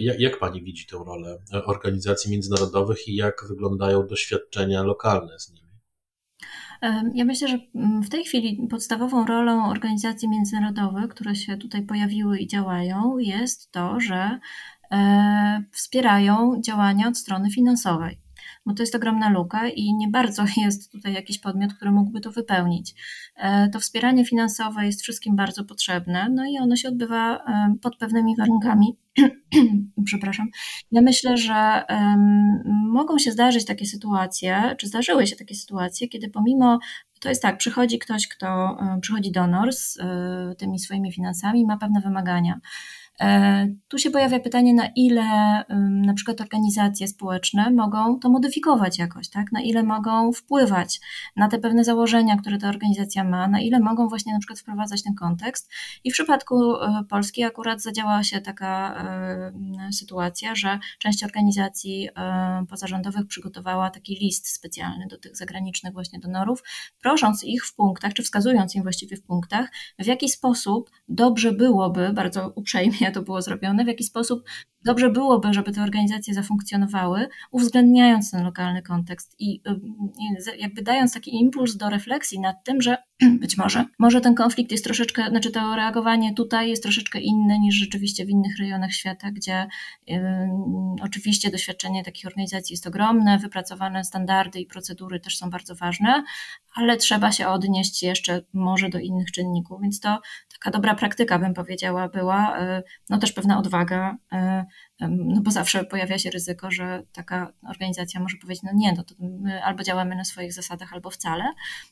Jak, 0.00 0.20
jak 0.20 0.38
Pani 0.38 0.62
widzi 0.62 0.86
tę 0.86 0.96
rolę 1.06 1.38
organizacji 1.66 2.30
międzynarodowych 2.30 3.08
i 3.08 3.14
jak 3.14 3.44
wyglądają 3.48 4.06
doświadczenia 4.06 4.82
lokalne 4.82 5.38
z 5.38 5.52
nimi? 5.52 5.70
Ja 7.14 7.24
myślę, 7.24 7.48
że 7.48 7.58
w 8.04 8.08
tej 8.08 8.24
chwili 8.24 8.66
podstawową 8.70 9.26
rolą 9.26 9.70
organizacji 9.70 10.28
międzynarodowych, 10.28 11.08
które 11.08 11.34
się 11.34 11.56
tutaj 11.56 11.82
pojawiły 11.82 12.38
i 12.38 12.46
działają, 12.46 13.18
jest 13.18 13.72
to, 13.72 14.00
że 14.00 14.38
e, 14.90 15.64
wspierają 15.72 16.60
działania 16.64 17.08
od 17.08 17.18
strony 17.18 17.50
finansowej 17.50 18.20
bo 18.66 18.74
to 18.74 18.82
jest 18.82 18.94
ogromna 18.94 19.28
luka 19.30 19.68
i 19.68 19.94
nie 19.94 20.08
bardzo 20.08 20.44
jest 20.64 20.92
tutaj 20.92 21.12
jakiś 21.12 21.38
podmiot, 21.38 21.74
który 21.74 21.90
mógłby 21.90 22.20
to 22.20 22.30
wypełnić. 22.30 22.94
E, 23.36 23.68
to 23.68 23.80
wspieranie 23.80 24.24
finansowe 24.24 24.86
jest 24.86 25.02
wszystkim 25.02 25.36
bardzo 25.36 25.64
potrzebne, 25.64 26.28
no 26.30 26.46
i 26.46 26.58
ono 26.58 26.76
się 26.76 26.88
odbywa 26.88 27.36
e, 27.36 27.74
pod 27.82 27.96
pewnymi 27.96 28.36
warunkami. 28.36 28.96
Przepraszam. 30.06 30.46
Ja 30.92 31.02
myślę, 31.02 31.36
że 31.36 31.84
mogą 32.92 33.18
się 33.18 33.32
zdarzyć 33.32 33.64
takie 33.64 33.86
sytuacje, 33.86 34.74
czy 34.78 34.86
zdarzyły 34.86 35.26
się 35.26 35.36
takie 35.36 35.54
sytuacje, 35.54 36.08
kiedy 36.08 36.28
pomimo 36.28 36.78
to 37.20 37.28
jest 37.28 37.42
tak, 37.42 37.58
przychodzi 37.58 37.98
ktoś, 37.98 38.28
kto 38.28 38.78
przychodzi 39.00 39.32
donor 39.32 39.72
z 39.72 39.98
tymi 40.58 40.78
swoimi 40.78 41.12
finansami, 41.12 41.66
ma 41.66 41.76
pewne 41.76 42.00
wymagania. 42.00 42.60
E, 43.20 43.68
tu 43.88 43.98
się 43.98 44.10
pojawia 44.10 44.40
pytanie, 44.40 44.74
na 44.74 44.88
ile 44.96 45.24
na 45.90 46.14
przykład 46.14 46.40
organizacje 46.40 47.08
społeczne 47.08 47.70
mogą 47.70 48.18
to 48.18 48.30
modyfikować 48.30 48.98
jakoś, 48.98 49.28
tak? 49.28 49.52
Na 49.52 49.60
ile 49.60 49.82
mogą 49.82 50.32
wpływać 50.32 51.00
na 51.36 51.48
te 51.48 51.58
pewne 51.58 51.84
założenia, 51.84 52.36
które 52.36 52.58
ta 52.58 52.68
organizacja 52.68 53.24
ma, 53.24 53.48
na 53.48 53.60
ile 53.60 53.80
mogą 53.80 54.08
właśnie 54.08 54.32
na 54.32 54.38
przykład 54.38 54.60
wprowadzać 54.60 55.02
ten 55.02 55.14
kontekst. 55.14 55.70
I 56.04 56.10
w 56.10 56.14
przypadku 56.14 56.74
e, 56.74 57.04
Polski 57.08 57.44
akurat 57.44 57.82
zadziałała 57.82 58.22
się 58.22 58.40
taka 58.40 58.94
e, 59.88 59.92
sytuacja, 59.92 60.54
że 60.54 60.78
część 60.98 61.24
organizacji 61.24 62.08
pozarządowych 62.68 63.26
przygotowała 63.26 63.90
taki 63.90 64.14
list 64.14 64.48
specjalny 64.48 65.06
do 65.06 65.18
tych 65.18 65.36
zagranicznych 65.36 65.92
właśnie 65.92 66.18
donorów, 66.18 66.62
prosząc 67.00 67.44
ich 67.44 67.64
w 67.64 67.74
punktach, 67.74 68.14
czy 68.14 68.22
wskazując 68.22 68.74
im 68.74 68.82
właściwie 68.82 69.16
w 69.16 69.22
punktach, 69.22 69.70
w 69.98 70.06
jaki 70.06 70.28
sposób 70.28 70.90
dobrze 71.08 71.52
byłoby, 71.52 72.12
bardzo 72.12 72.52
uprzejmie 72.56 73.09
to 73.10 73.22
było 73.22 73.42
zrobione, 73.42 73.84
w 73.84 73.88
jaki 73.88 74.04
sposób 74.04 74.44
dobrze 74.84 75.10
byłoby, 75.10 75.54
żeby 75.54 75.72
te 75.72 75.82
organizacje 75.82 76.34
zafunkcjonowały, 76.34 77.28
uwzględniając 77.50 78.30
ten 78.30 78.44
lokalny 78.44 78.82
kontekst 78.82 79.36
i, 79.38 79.62
i 80.18 80.58
jakby 80.58 80.82
dając 80.82 81.14
taki 81.14 81.34
impuls 81.34 81.76
do 81.76 81.90
refleksji 81.90 82.40
nad 82.40 82.64
tym, 82.64 82.82
że 82.82 82.96
być 83.40 83.56
może, 83.56 83.84
może 83.98 84.20
ten 84.20 84.34
konflikt 84.34 84.72
jest 84.72 84.84
troszeczkę, 84.84 85.28
znaczy 85.30 85.50
to 85.50 85.76
reagowanie 85.76 86.34
tutaj 86.34 86.70
jest 86.70 86.82
troszeczkę 86.82 87.20
inne 87.20 87.58
niż 87.58 87.74
rzeczywiście 87.74 88.26
w 88.26 88.30
innych 88.30 88.58
rejonach 88.58 88.92
świata, 88.92 89.30
gdzie 89.30 89.66
y, 90.10 90.20
oczywiście 91.02 91.50
doświadczenie 91.50 92.04
takich 92.04 92.26
organizacji 92.26 92.72
jest 92.72 92.86
ogromne, 92.86 93.38
wypracowane 93.38 94.04
standardy 94.04 94.60
i 94.60 94.66
procedury 94.66 95.20
też 95.20 95.38
są 95.38 95.50
bardzo 95.50 95.74
ważne, 95.74 96.24
ale 96.74 96.96
trzeba 96.96 97.32
się 97.32 97.48
odnieść 97.48 98.02
jeszcze 98.02 98.42
może 98.52 98.88
do 98.88 98.98
innych 98.98 99.32
czynników, 99.32 99.80
więc 99.82 100.00
to 100.00 100.18
taka 100.60 100.70
dobra 100.70 100.94
praktyka, 100.94 101.38
bym 101.38 101.54
powiedziała, 101.54 102.08
była, 102.08 102.60
y, 102.78 102.82
no 103.10 103.18
też 103.18 103.32
pewna 103.32 103.58
odwaga, 103.58 104.16
y, 104.32 105.06
no 105.08 105.40
bo 105.40 105.50
zawsze 105.50 105.84
pojawia 105.84 106.18
się 106.18 106.30
ryzyko, 106.30 106.70
że 106.70 107.02
taka 107.12 107.52
organizacja 107.68 108.20
może 108.20 108.36
powiedzieć, 108.36 108.62
no 108.62 108.70
nie, 108.74 108.92
no 108.92 109.04
to 109.04 109.14
my 109.18 109.64
albo 109.64 109.82
działamy 109.82 110.16
na 110.16 110.24
swoich 110.24 110.52
zasadach, 110.52 110.92
albo 110.92 111.10
wcale, 111.10 111.44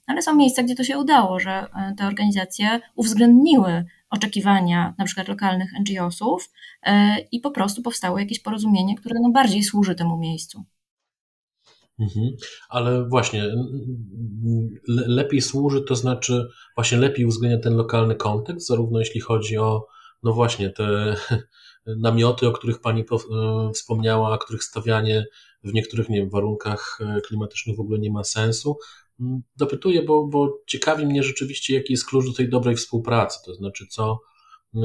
ale 0.07 0.23
są 0.23 0.35
miejsca, 0.35 0.63
gdzie 0.63 0.75
to 0.75 0.85
się 0.85 0.99
udało, 0.99 1.41
że 1.41 1.51
e, 1.51 1.95
te 1.97 2.07
organizacje 2.07 2.81
uwzględniły 2.95 3.85
oczekiwania 4.11 4.95
na 4.99 5.05
przykład 5.05 5.29
lokalnych 5.29 5.71
NGO-sów 5.81 6.51
e, 6.83 7.19
i 7.19 7.41
po 7.41 7.51
prostu 7.51 7.83
powstało 7.83 8.19
jakieś 8.19 8.41
porozumienie, 8.41 8.97
które 8.97 9.21
no 9.23 9.31
bardziej 9.31 9.63
służy 9.63 9.95
temu 9.95 10.19
miejscu. 10.19 10.65
Mhm. 11.99 12.31
Ale 12.69 13.09
właśnie, 13.09 13.55
lepiej 14.89 15.43
służy, 15.43 15.83
to 15.83 15.97
znaczy 15.97 16.49
właśnie 16.75 16.99
lepiej 16.99 17.27
uwzględnia 17.27 17.61
ten 17.61 17.77
lokalny 17.77 18.15
kontekst, 18.15 18.67
zarówno 18.67 18.99
jeśli 18.99 19.21
chodzi 19.21 19.59
o, 19.59 19.87
no 20.23 20.33
właśnie, 20.33 20.71
te 20.71 21.17
namioty, 21.87 22.49
o 22.49 22.53
których 22.53 22.81
Pani 22.81 23.01
e, 23.03 23.73
wspomniała, 23.73 24.35
a 24.35 24.39
których 24.39 24.65
stawianie 24.65 25.27
w 25.65 25.73
niektórych 25.73 26.09
nie 26.09 26.21
wiem, 26.21 26.31
warunkach 26.31 26.99
e, 27.01 27.21
klimatycznych 27.21 27.77
w 27.77 27.81
ogóle 27.81 27.99
nie 27.99 28.11
ma 28.11 28.25
sensu. 28.25 28.79
Mm, 29.21 29.43
dopytuję, 29.57 30.03
bo, 30.03 30.27
bo 30.27 30.59
ciekawi 30.67 31.07
mnie 31.07 31.23
rzeczywiście, 31.23 31.75
jaki 31.75 31.93
jest 31.93 32.07
klucz 32.07 32.27
do 32.27 32.33
tej 32.33 32.49
dobrej 32.49 32.77
współpracy, 32.77 33.39
to 33.45 33.55
znaczy 33.55 33.87
co, 33.91 34.21
e, 34.75 34.81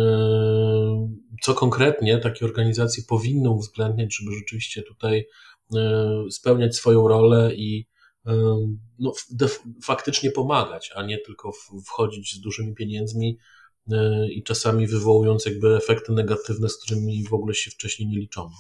co 1.41 1.53
konkretnie 1.53 2.17
takie 2.17 2.45
organizacje 2.45 3.03
powinny 3.07 3.49
uwzględniać, 3.49 4.15
żeby 4.15 4.31
rzeczywiście 4.35 4.83
tutaj 4.83 5.25
spełniać 6.31 6.75
swoją 6.75 7.07
rolę 7.07 7.55
i 7.55 7.87
no, 8.99 9.13
faktycznie 9.83 10.31
pomagać, 10.31 10.91
a 10.95 11.03
nie 11.03 11.17
tylko 11.17 11.51
wchodzić 11.85 12.35
z 12.35 12.39
dużymi 12.39 12.73
pieniędzmi 12.73 13.37
i 14.31 14.43
czasami 14.43 14.87
wywołując 14.87 15.45
jakby 15.45 15.75
efekty 15.75 16.11
negatywne, 16.11 16.69
z 16.69 16.77
którymi 16.77 17.23
w 17.29 17.33
ogóle 17.33 17.53
się 17.53 17.71
wcześniej 17.71 18.09
nie 18.09 18.19
liczono. 18.19 18.51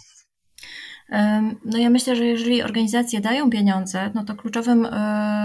No 1.65 1.77
ja 1.77 1.89
myślę, 1.89 2.15
że 2.15 2.25
jeżeli 2.25 2.63
organizacje 2.63 3.21
dają 3.21 3.49
pieniądze, 3.49 4.11
no 4.15 4.23
to 4.25 4.35
kluczowym 4.35 4.85
e, 4.85 4.89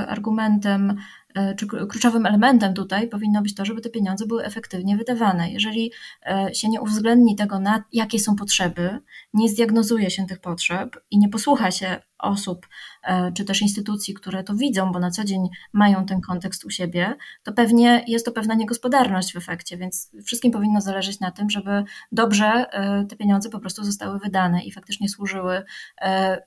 argumentem 0.09 0.91
E, 0.91 1.18
czy 1.57 1.67
kluczowym 1.67 2.27
elementem 2.27 2.75
tutaj 2.75 3.09
powinno 3.09 3.43
być 3.43 3.55
to, 3.55 3.65
żeby 3.65 3.81
te 3.81 3.91
pieniądze 3.91 4.27
były 4.27 4.45
efektywnie 4.45 4.97
wydawane. 4.97 5.51
Jeżeli 5.51 5.93
e, 6.27 6.55
się 6.55 6.69
nie 6.69 6.81
uwzględni 6.81 7.37
tego, 7.37 7.61
na 7.61 7.85
jakie 7.93 8.19
są 8.19 8.37
potrzeby, 8.37 8.99
nie 9.35 9.49
zdiagnozuje 9.49 10.11
się 10.11 10.27
tych 10.27 10.41
potrzeb 10.41 10.97
i 11.11 11.19
nie 11.19 11.29
posłucha 11.29 11.71
się 11.71 11.97
osób 12.19 12.67
e, 13.03 13.33
czy 13.33 13.45
też 13.45 13.63
instytucji, 13.63 14.15
które 14.15 14.45
to 14.45 14.55
widzą, 14.55 14.93
bo 14.93 14.99
na 14.99 15.11
co 15.11 15.25
dzień 15.25 15.49
mają 15.73 16.07
ten 16.07 16.21
kontekst 16.21 16.65
u 16.65 16.71
siebie, 16.71 17.17
to 17.43 17.53
pewnie 17.53 18.05
jest 18.07 18.27
to 18.27 18.33
pewna 18.33 18.55
niegospodarność 18.55 19.33
w 19.33 19.37
efekcie, 19.37 19.77
więc 19.77 20.11
wszystkim 20.25 20.53
powinno 20.53 20.81
zależeć 20.81 21.21
na 21.21 21.31
tym, 21.31 21.51
żeby 21.51 21.85
dobrze 22.13 22.67
te 23.09 23.17
pieniądze 23.17 23.51
po 23.51 23.61
prostu 23.61 23.85
zostały 23.85 24.19
wydane 24.19 24.65
i 24.65 24.73
faktycznie 24.73 25.09
służyły, 25.09 25.63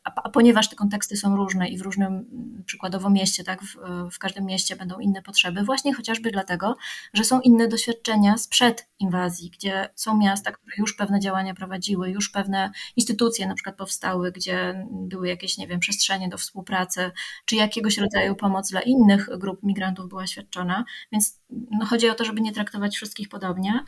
a 0.03 0.29
ponieważ 0.29 0.69
te 0.69 0.75
konteksty 0.75 1.17
są 1.17 1.35
różne 1.35 1.69
i 1.69 1.77
w 1.77 1.81
różnym 1.81 2.25
przykładowo 2.65 3.09
mieście, 3.09 3.43
tak, 3.43 3.61
w, 3.61 3.77
w 4.11 4.19
każdym 4.19 4.45
mieście 4.45 4.75
będą 4.75 4.99
inne 4.99 5.21
potrzeby, 5.21 5.63
właśnie 5.63 5.93
chociażby 5.93 6.31
dlatego, 6.31 6.77
że 7.13 7.23
są 7.23 7.41
inne 7.41 7.67
doświadczenia 7.67 8.37
sprzed 8.37 8.90
inwazji, 9.01 9.49
gdzie 9.49 9.89
są 9.95 10.17
miasta, 10.17 10.51
które 10.51 10.75
już 10.77 10.93
pewne 10.93 11.19
działania 11.19 11.53
prowadziły, 11.53 12.09
już 12.09 12.29
pewne 12.29 12.71
instytucje 12.95 13.47
na 13.47 13.55
przykład 13.55 13.75
powstały, 13.77 14.31
gdzie 14.31 14.85
były 14.91 15.27
jakieś, 15.27 15.57
nie 15.57 15.67
wiem, 15.67 15.79
przestrzenie 15.79 16.29
do 16.29 16.37
współpracy, 16.37 17.11
czy 17.45 17.55
jakiegoś 17.55 17.97
rodzaju 17.97 18.35
pomoc 18.35 18.71
dla 18.71 18.81
innych 18.81 19.29
grup 19.37 19.63
migrantów 19.63 20.09
była 20.09 20.27
świadczona, 20.27 20.85
więc 21.11 21.40
no 21.71 21.85
chodzi 21.85 22.09
o 22.09 22.15
to, 22.15 22.25
żeby 22.25 22.41
nie 22.41 22.51
traktować 22.51 22.95
wszystkich 22.95 23.29
podobnie. 23.29 23.83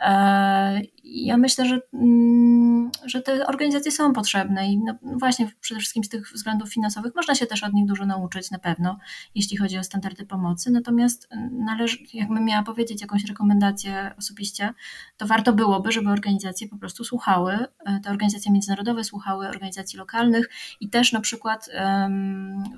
E, 0.00 0.80
ja 1.04 1.36
myślę, 1.36 1.66
że, 1.66 1.80
mm, 1.92 2.90
że 3.04 3.22
te 3.22 3.46
organizacje 3.46 3.92
są 3.92 4.12
potrzebne 4.12 4.72
i 4.72 4.78
no 4.78 4.94
właśnie 5.02 5.50
przede 5.60 5.80
wszystkim 5.80 6.04
z 6.04 6.08
tych 6.08 6.32
względów 6.32 6.72
finansowych 6.72 7.14
można 7.16 7.34
się 7.34 7.46
też 7.46 7.62
od 7.62 7.72
nich 7.72 7.86
dużo 7.86 8.06
nauczyć 8.06 8.50
na 8.50 8.58
pewno, 8.58 8.98
jeśli 9.34 9.56
chodzi 9.56 9.78
o 9.78 9.84
standardy 9.84 10.26
pomocy. 10.26 10.70
Natomiast 10.70 11.28
należy, 11.50 11.98
jakbym 12.14 12.44
miała 12.44 12.62
powiedzieć 12.62 13.00
jakąś 13.00 13.24
rekomendację 13.24 14.14
osobiście, 14.18 14.74
to 15.16 15.26
warto 15.26 15.52
byłoby, 15.52 15.92
żeby 15.92 16.10
organizacje 16.10 16.68
po 16.68 16.76
prostu 16.76 17.04
słuchały, 17.04 17.52
e, 17.52 18.00
te 18.00 18.10
organizacje 18.10 18.52
międzynarodowe 18.52 19.04
słuchały 19.04 19.48
organizacji 19.48 19.98
lokalnych 19.98 20.50
i 20.80 20.88
też 20.88 21.12
na 21.12 21.20
przykład 21.20 21.68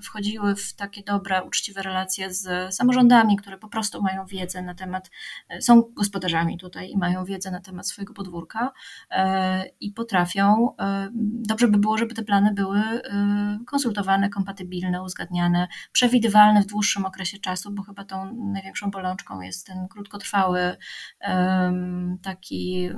wchodziły 0.03 0.57
w 0.57 0.73
takie 0.73 1.03
dobre, 1.03 1.45
uczciwe 1.45 1.83
relacje 1.83 2.35
z 2.35 2.75
samorządami, 2.75 3.37
które 3.37 3.59
po 3.59 3.69
prostu 3.69 4.03
mają 4.03 4.24
wiedzę 4.27 4.63
na 4.63 4.75
temat, 4.75 5.11
e, 5.49 5.63
są 5.63 5.83
gospodarzami 5.93 6.59
tutaj 6.59 6.91
i 6.91 6.97
mają 6.97 7.25
wiedzę 7.25 7.51
na 7.51 7.61
temat 7.61 7.89
swojego 7.89 8.15
podwórka 8.15 8.73
e, 9.11 9.67
i 9.81 9.93
potrafią, 9.93 10.77
e, 10.81 11.09
dobrze 11.49 11.69
by 11.69 11.79
było, 11.79 11.99
żeby 11.99 12.15
te 12.15 12.23
plany 12.23 12.55
były 12.55 12.83
konsultowane, 13.67 14.29
kompatybilne, 14.29 15.03
uzgadniane, 15.03 15.69
przewidywalne 15.93 16.63
w 16.63 16.67
dłuższym 16.67 17.07
okresie 17.07 17.39
czasu, 17.39 17.71
bo 17.71 17.83
chyba 17.83 18.05
tą 18.05 18.35
największą 18.35 18.91
bolączką 18.91 19.41
jest 19.41 19.67
ten 19.67 19.89
krótkotrwały 19.89 20.77
taki 22.23 22.91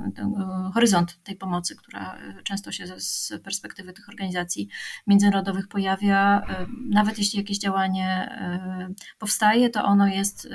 horyzont 0.73 1.23
tej 1.23 1.35
pomocy, 1.35 1.75
która 1.75 2.17
często 2.43 2.71
się 2.71 2.87
z 2.99 3.33
perspektywy 3.43 3.93
tych 3.93 4.09
organizacji 4.09 4.69
międzynarodowych 5.07 5.67
pojawia. 5.67 6.41
Nawet 6.89 7.17
jeśli 7.17 7.39
jakieś 7.39 7.57
działanie 7.57 8.37
powstaje, 9.19 9.69
to 9.69 9.83
ono 9.83 10.07
jest 10.07 10.47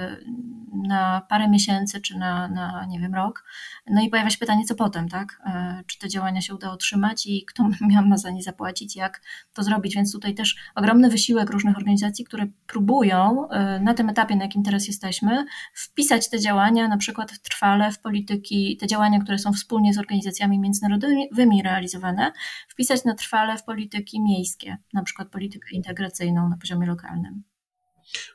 na 0.72 1.22
parę 1.28 1.48
miesięcy 1.48 2.00
czy 2.00 2.18
na, 2.18 2.48
na 2.48 2.86
nie 2.88 3.00
wiem, 3.00 3.14
rok. 3.14 3.44
No 3.86 4.02
i 4.02 4.08
pojawia 4.08 4.30
się 4.30 4.38
pytanie, 4.38 4.64
co 4.64 4.74
potem, 4.74 5.08
tak? 5.08 5.42
E, 5.46 5.82
czy 5.86 5.98
te 5.98 6.08
działania 6.08 6.40
się 6.40 6.54
uda 6.54 6.74
utrzymać 6.74 7.26
i 7.26 7.44
kto 7.44 7.68
miał 7.90 8.06
ma 8.06 8.16
za 8.16 8.30
nie 8.30 8.42
zapłacić, 8.42 8.96
jak 8.96 9.22
to 9.52 9.62
zrobić? 9.62 9.94
Więc 9.94 10.12
tutaj 10.12 10.34
też 10.34 10.56
ogromny 10.74 11.08
wysiłek 11.08 11.50
różnych 11.50 11.76
organizacji, 11.76 12.24
które 12.24 12.46
próbują 12.66 13.48
e, 13.48 13.80
na 13.80 13.94
tym 13.94 14.08
etapie, 14.08 14.36
na 14.36 14.42
jakim 14.42 14.62
teraz 14.62 14.86
jesteśmy, 14.86 15.44
wpisać 15.74 16.30
te 16.30 16.40
działania 16.40 16.88
na 16.88 16.96
przykład 16.96 17.42
trwale 17.42 17.92
w 17.92 17.98
polityki, 17.98 18.76
te 18.76 18.86
działania, 18.86 19.20
które 19.20 19.38
są 19.38 19.52
wspólnie 19.52 19.94
z 19.94 19.98
organizacjami 19.98 20.58
międzynarodowymi 20.58 21.62
realizowane, 21.62 22.32
wpisać 22.68 23.04
na 23.04 23.14
trwale 23.14 23.58
w 23.58 23.64
polityki 23.64 24.20
miejskie, 24.20 24.76
na 24.92 25.02
przykład 25.02 25.28
politykę 25.28 25.68
integracyjną 25.72 26.48
na 26.48 26.56
poziomie 26.56 26.86
lokalnym. 26.86 27.51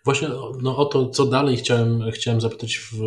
Właśnie 0.06 0.30
no, 0.62 0.78
o 0.78 0.86
to, 0.86 1.10
co 1.10 1.26
dalej 1.26 1.58
chciałem, 1.58 2.12
chciałem 2.12 2.42
zapytać 2.42 2.78
w 2.78 3.02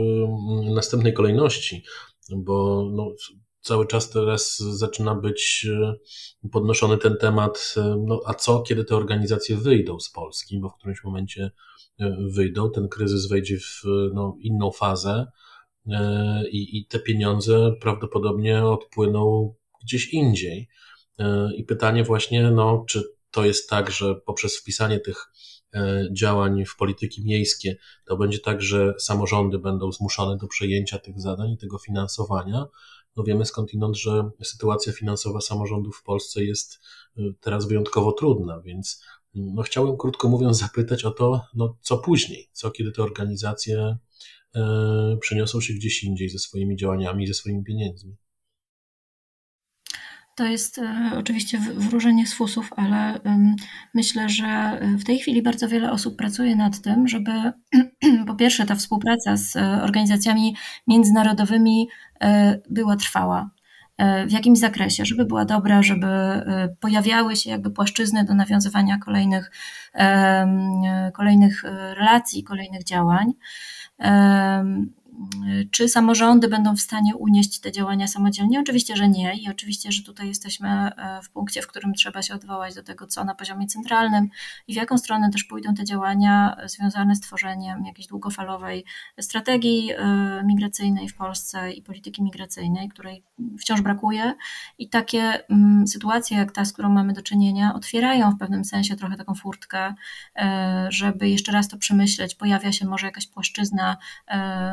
następnej 0.75 1.13
kolejności, 1.13 1.85
bo 2.31 2.89
no, 2.93 3.13
cały 3.61 3.87
czas 3.87 4.11
teraz 4.11 4.59
zaczyna 4.59 5.15
być 5.15 5.67
e, 5.71 5.95
podnoszony 6.53 6.99
ten 6.99 7.17
temat, 7.17 7.75
e, 7.77 7.97
no, 8.07 8.21
a 8.27 8.35
co, 8.35 8.63
kiedy 8.63 8.85
te 8.85 8.97
organizacje 8.97 9.57
wyjdą 9.57 10.01
z 10.01 10.11
Polski, 10.11 10.61
bo 10.61 10.69
w 10.69 10.77
którymś 10.77 11.05
momencie 11.05 11.51
e, 12.01 12.17
wyjdą, 12.35 12.71
ten 12.71 12.89
kryzys 12.89 13.29
wejdzie 13.29 13.59
w 13.59 13.83
no, 14.15 14.37
inną 14.41 14.71
fazę 14.71 15.27
i, 16.51 16.79
i 16.79 16.87
te 16.87 16.99
pieniądze 16.99 17.73
prawdopodobnie 17.81 18.65
odpłyną 18.65 19.55
gdzieś 19.83 20.13
indziej. 20.13 20.69
I 21.57 21.65
pytanie 21.65 22.05
właśnie, 22.05 22.51
no, 22.51 22.85
czy 22.89 23.03
to 23.31 23.45
jest 23.45 23.71
tak, 23.71 23.91
że 23.91 24.15
poprzez 24.15 24.59
wpisanie 24.59 25.01
tych 25.01 25.27
działań 26.13 26.65
w 26.65 26.77
polityki 26.77 27.25
miejskie, 27.25 27.77
to 28.07 28.17
będzie 28.17 28.39
tak, 28.39 28.63
że 28.63 28.95
samorządy 28.99 29.59
będą 29.59 29.93
zmuszone 29.93 30.37
do 30.37 30.47
przejęcia 30.47 30.99
tych 30.99 31.21
zadań 31.21 31.51
i 31.51 31.59
tego 31.59 31.79
finansowania. 31.79 32.67
No 33.17 33.25
wiemy 33.25 33.47
skądinąd, 33.47 33.97
że 33.97 34.31
sytuacja 34.43 34.93
finansowa 34.93 35.41
samorządów 35.41 35.97
w 35.97 36.03
Polsce 36.03 36.45
jest 36.45 36.81
e, 37.19 37.23
teraz 37.41 37.69
wyjątkowo 37.69 38.13
trudna, 38.13 38.61
więc 38.61 39.03
no 39.35 39.63
chciałem 39.63 39.97
krótko 39.97 40.29
mówiąc 40.29 40.59
zapytać 40.59 41.05
o 41.05 41.11
to, 41.11 41.43
no 41.55 41.77
co 41.81 41.99
później, 41.99 42.49
co 42.53 42.71
kiedy 42.71 42.93
te 42.93 43.03
organizacje 43.03 43.97
e, 44.55 45.17
przeniosą 45.21 45.61
się 45.61 45.75
gdzieś 45.75 46.05
indziej 46.05 46.29
ze 46.29 46.39
swoimi 46.39 46.77
działaniami, 46.77 47.27
ze 47.27 47.35
swoimi 47.35 47.65
pieniędzmi. 47.65 48.17
To 50.35 50.45
jest 50.47 50.79
e, 50.79 51.11
oczywiście 51.19 51.59
wróżenie 51.59 52.27
z 52.27 52.35
fusów, 52.35 52.71
ale 52.77 53.21
myślę, 53.95 54.29
że 54.29 54.81
w 54.99 55.05
tej 55.05 55.19
chwili 55.19 55.43
bardzo 55.43 55.69
wiele 55.69 55.93
osób 55.93 56.17
pracuje 56.17 56.57
nad 56.57 56.81
tym, 56.81 57.09
żeby 57.09 57.33
po 58.27 58.35
pierwsze 58.35 58.67
ta 58.67 58.75
współpraca 58.75 59.37
z 59.37 59.57
e, 59.57 59.83
organizacjami 59.83 60.57
międzynarodowymi 60.87 61.89
e, 62.21 62.59
była 62.71 62.97
trwała. 62.97 63.51
W 64.27 64.33
jakimś 64.33 64.59
zakresie, 64.59 65.05
żeby 65.05 65.25
była 65.25 65.45
dobra, 65.45 65.83
żeby 65.83 66.07
pojawiały 66.81 67.37
się 67.37 67.51
jakby 67.51 67.71
płaszczyzny 67.71 68.25
do 68.25 68.35
nawiązywania 68.35 68.99
kolejnych, 68.99 69.51
kolejnych 71.15 71.63
relacji, 71.95 72.45
kolejnych 72.45 72.85
działań. 72.85 73.33
Czy 75.71 75.89
samorządy 75.89 76.49
będą 76.49 76.77
w 76.77 76.81
stanie 76.81 77.17
unieść 77.17 77.61
te 77.61 77.73
działania 77.73 78.07
samodzielnie? 78.07 78.61
Oczywiście, 78.61 78.97
że 78.97 79.09
nie 79.09 79.35
i 79.37 79.51
oczywiście, 79.51 79.93
że 79.93 80.03
tutaj 80.03 80.29
jesteśmy 80.29 80.69
e, 80.69 81.23
w 81.23 81.31
punkcie, 81.31 81.63
w 81.63 81.67
którym 81.67 81.95
trzeba 81.95 82.23
się 82.23 82.35
odwołać 82.35 82.75
do 82.75 82.83
tego, 82.83 83.07
co 83.07 83.25
na 83.25 83.35
poziomie 83.35 83.67
centralnym 83.67 84.29
i 84.69 84.73
w 84.73 84.77
jaką 84.77 84.99
stronę 84.99 85.31
też 85.31 85.45
pójdą 85.45 85.75
te 85.75 85.85
działania 85.85 86.57
związane 86.65 87.17
z 87.17 87.21
tworzeniem 87.21 87.85
jakiejś 87.87 88.07
długofalowej 88.09 88.85
strategii 89.21 89.93
e, 89.93 90.43
migracyjnej 90.47 91.09
w 91.09 91.17
Polsce 91.17 91.73
i 91.73 91.83
polityki 91.83 92.23
migracyjnej, 92.23 92.89
której 92.89 93.25
wciąż 93.61 93.81
brakuje. 93.81 94.35
I 94.79 94.89
takie 94.89 95.49
mm, 95.49 95.87
sytuacje 95.87 96.37
jak 96.37 96.53
ta, 96.53 96.65
z 96.65 96.73
którą 96.73 96.89
mamy 96.89 97.13
do 97.13 97.23
czynienia, 97.23 97.75
otwierają 97.75 98.31
w 98.31 98.39
pewnym 98.39 98.65
sensie 98.65 98.97
trochę 98.97 99.17
taką 99.17 99.35
furtkę, 99.35 99.95
e, 100.37 100.87
żeby 100.91 101.29
jeszcze 101.29 101.53
raz 101.53 101.69
to 101.69 101.77
przemyśleć. 101.77 102.35
Pojawia 102.35 102.73
się 102.73 102.87
może 102.87 103.07
jakaś 103.07 103.27
płaszczyzna 103.27 103.97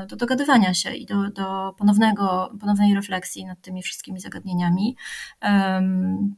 do 0.08 0.16
dogadywania 0.16 0.37
dogadywania 0.38 0.74
się 0.74 0.96
i 0.96 1.06
do, 1.06 1.30
do 1.30 1.74
ponownego, 1.78 2.54
ponownej 2.60 2.96
refleksji 2.96 3.46
nad 3.46 3.62
tymi 3.62 3.84
wszystkimi 3.84 4.20
zagadnieniami. 4.20 4.98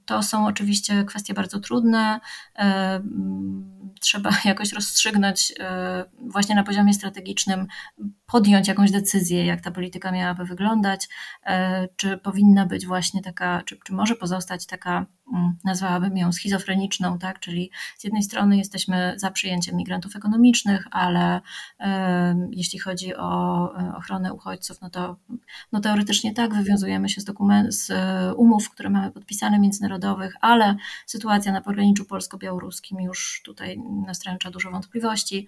To 0.05 0.23
są 0.23 0.45
oczywiście 0.47 1.03
kwestie 1.03 1.33
bardzo 1.33 1.59
trudne. 1.59 2.19
Trzeba 4.01 4.29
jakoś 4.45 4.73
rozstrzygnąć 4.73 5.53
e, 5.59 6.05
właśnie 6.19 6.55
na 6.55 6.63
poziomie 6.63 6.93
strategicznym, 6.93 7.67
podjąć 8.25 8.67
jakąś 8.67 8.91
decyzję, 8.91 9.45
jak 9.45 9.61
ta 9.61 9.71
polityka 9.71 10.11
miałaby 10.11 10.45
wyglądać, 10.45 11.09
e, 11.45 11.87
czy 11.95 12.17
powinna 12.17 12.65
być 12.65 12.85
właśnie 12.85 13.21
taka, 13.21 13.61
czy, 13.65 13.77
czy 13.85 13.93
może 13.93 14.15
pozostać 14.15 14.65
taka 14.65 15.05
nazwałabym 15.63 16.17
ją 16.17 16.31
schizofreniczną, 16.31 17.19
tak? 17.19 17.39
czyli 17.39 17.71
z 17.97 18.03
jednej 18.03 18.23
strony 18.23 18.57
jesteśmy 18.57 19.13
za 19.17 19.31
przyjęciem 19.31 19.75
migrantów 19.75 20.15
ekonomicznych, 20.15 20.87
ale 20.91 21.41
jeśli 22.51 22.79
chodzi 22.79 23.15
o 23.15 23.29
e, 23.79 23.95
ochronę 23.95 24.33
uchodźców, 24.33 24.81
no 24.81 24.89
to 24.89 25.15
no 25.71 25.79
teoretycznie 25.79 26.33
tak, 26.33 26.53
wywiązujemy 26.53 27.09
się 27.09 27.21
z, 27.21 27.25
dokument, 27.25 27.75
z 27.75 27.91
e, 27.91 28.33
umów, 28.35 28.69
które 28.69 28.89
mamy 28.89 29.11
podpisane 29.11 29.59
międzynarodowych, 29.59 30.33
ale 30.41 30.75
sytuacja 31.05 31.51
na 31.51 31.61
pograniczu 31.61 32.05
polsko-białoruskim 32.05 33.01
już 33.01 33.41
tutaj 33.45 33.81
nastręcza 34.07 34.51
dużo 34.51 34.71
wątpliwości, 34.71 35.47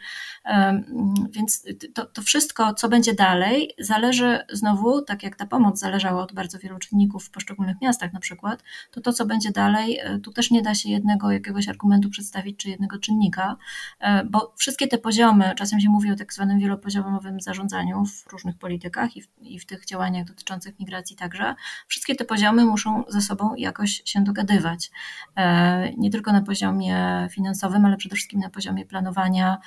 więc 1.31 1.65
to, 1.93 2.05
to 2.05 2.21
wszystko, 2.21 2.73
co 2.73 2.89
będzie 2.89 3.13
dalej, 3.13 3.71
zależy 3.79 4.39
znowu, 4.49 5.01
tak 5.01 5.23
jak 5.23 5.35
ta 5.35 5.45
pomoc 5.45 5.79
zależała 5.79 6.23
od 6.23 6.33
bardzo 6.33 6.59
wielu 6.59 6.79
czynników 6.79 7.25
w 7.25 7.29
poszczególnych 7.29 7.81
miastach 7.81 8.13
na 8.13 8.19
przykład, 8.19 8.63
to 8.91 9.01
to, 9.01 9.13
co 9.13 9.25
będzie 9.25 9.51
dalej, 9.51 9.70
dalej, 9.71 9.99
e, 9.99 10.19
tu 10.19 10.31
też 10.31 10.51
nie 10.51 10.61
da 10.61 10.75
się 10.75 10.89
jednego 10.89 11.31
jakiegoś 11.31 11.67
argumentu 11.67 12.09
przedstawić, 12.09 12.57
czy 12.57 12.69
jednego 12.69 12.99
czynnika, 12.99 13.57
e, 13.99 14.23
bo 14.25 14.53
wszystkie 14.57 14.87
te 14.87 14.97
poziomy, 14.97 15.51
czasem 15.55 15.79
się 15.79 15.89
mówi 15.89 16.11
o 16.11 16.15
tak 16.15 16.33
zwanym 16.33 16.59
wielopoziomowym 16.59 17.41
zarządzaniu 17.41 18.05
w 18.05 18.31
różnych 18.31 18.57
politykach 18.57 19.17
i 19.17 19.21
w, 19.21 19.27
i 19.41 19.59
w 19.59 19.65
tych 19.65 19.85
działaniach 19.85 20.25
dotyczących 20.25 20.79
migracji 20.79 21.15
także, 21.15 21.55
wszystkie 21.87 22.15
te 22.15 22.25
poziomy 22.25 22.65
muszą 22.65 23.03
ze 23.07 23.21
sobą 23.21 23.55
jakoś 23.55 24.01
się 24.05 24.23
dogadywać. 24.23 24.91
E, 25.35 25.93
nie 25.93 26.09
tylko 26.09 26.31
na 26.31 26.41
poziomie 26.41 27.27
finansowym, 27.31 27.85
ale 27.85 27.97
przede 27.97 28.15
wszystkim 28.15 28.39
na 28.39 28.49
poziomie 28.49 28.85
planowania, 28.85 29.57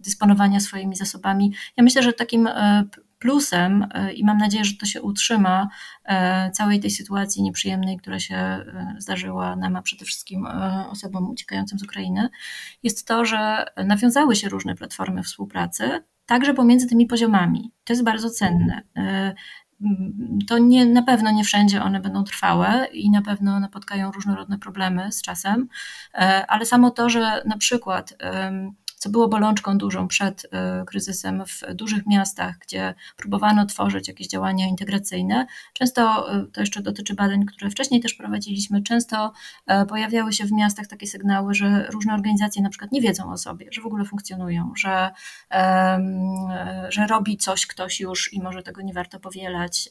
dysponowania 0.00 0.60
swoimi 0.60 0.96
zasobami. 0.96 1.54
Ja 1.76 1.84
myślę, 1.84 2.02
że 2.02 2.12
takim 2.12 2.48
plusem 3.20 3.86
e, 3.94 4.12
i 4.12 4.24
mam 4.24 4.38
nadzieję, 4.38 4.64
że 4.64 4.76
to 4.76 4.86
się 4.86 5.02
utrzyma 5.02 5.68
e, 6.04 6.50
całej 6.50 6.80
tej 6.80 6.90
sytuacji 6.90 7.42
nieprzyjemnej, 7.42 7.96
która 7.96 8.18
się 8.20 8.36
e, 8.36 8.94
zdarzyła 8.98 9.56
nam, 9.56 9.76
a 9.76 9.82
przede 9.82 10.04
wszystkim 10.04 10.46
osobom 10.90 11.30
uciekającym 11.30 11.78
z 11.78 11.82
Ukrainy, 11.82 12.28
jest 12.82 13.06
to, 13.06 13.24
że 13.24 13.66
nawiązały 13.76 14.36
się 14.36 14.48
różne 14.48 14.74
platformy 14.74 15.22
współpracy, 15.22 16.04
także 16.26 16.54
pomiędzy 16.54 16.86
tymi 16.86 17.06
poziomami. 17.06 17.72
To 17.84 17.92
jest 17.92 18.04
bardzo 18.04 18.30
cenne. 18.30 18.82
To 20.48 20.58
nie, 20.58 20.86
na 20.86 21.02
pewno 21.02 21.30
nie 21.30 21.44
wszędzie 21.44 21.82
one 21.82 22.00
będą 22.00 22.24
trwałe 22.24 22.86
i 22.92 23.10
na 23.10 23.22
pewno 23.22 23.60
napotkają 23.60 24.12
różnorodne 24.12 24.58
problemy 24.58 25.12
z 25.12 25.22
czasem, 25.22 25.68
ale 26.48 26.66
samo 26.66 26.90
to, 26.90 27.10
że 27.10 27.42
na 27.46 27.58
przykład 27.58 28.14
co 29.00 29.10
było 29.10 29.28
bolączką 29.28 29.78
dużą 29.78 30.08
przed 30.08 30.46
kryzysem 30.86 31.44
w 31.46 31.74
dużych 31.74 32.06
miastach, 32.06 32.58
gdzie 32.58 32.94
próbowano 33.16 33.66
tworzyć 33.66 34.08
jakieś 34.08 34.28
działania 34.28 34.66
integracyjne. 34.66 35.46
Często, 35.72 36.26
to 36.52 36.60
jeszcze 36.60 36.82
dotyczy 36.82 37.14
badań, 37.14 37.46
które 37.46 37.70
wcześniej 37.70 38.00
też 38.00 38.14
prowadziliśmy, 38.14 38.82
często 38.82 39.32
pojawiały 39.88 40.32
się 40.32 40.44
w 40.44 40.52
miastach 40.52 40.86
takie 40.86 41.06
sygnały, 41.06 41.54
że 41.54 41.86
różne 41.86 42.14
organizacje 42.14 42.62
na 42.62 42.68
przykład 42.68 42.92
nie 42.92 43.00
wiedzą 43.00 43.32
o 43.32 43.38
sobie, 43.38 43.66
że 43.70 43.82
w 43.82 43.86
ogóle 43.86 44.04
funkcjonują, 44.04 44.72
że, 44.76 45.10
że 46.88 47.06
robi 47.06 47.36
coś 47.36 47.66
ktoś 47.66 48.00
już 48.00 48.32
i 48.32 48.42
może 48.42 48.62
tego 48.62 48.82
nie 48.82 48.92
warto 48.92 49.20
powielać. 49.20 49.90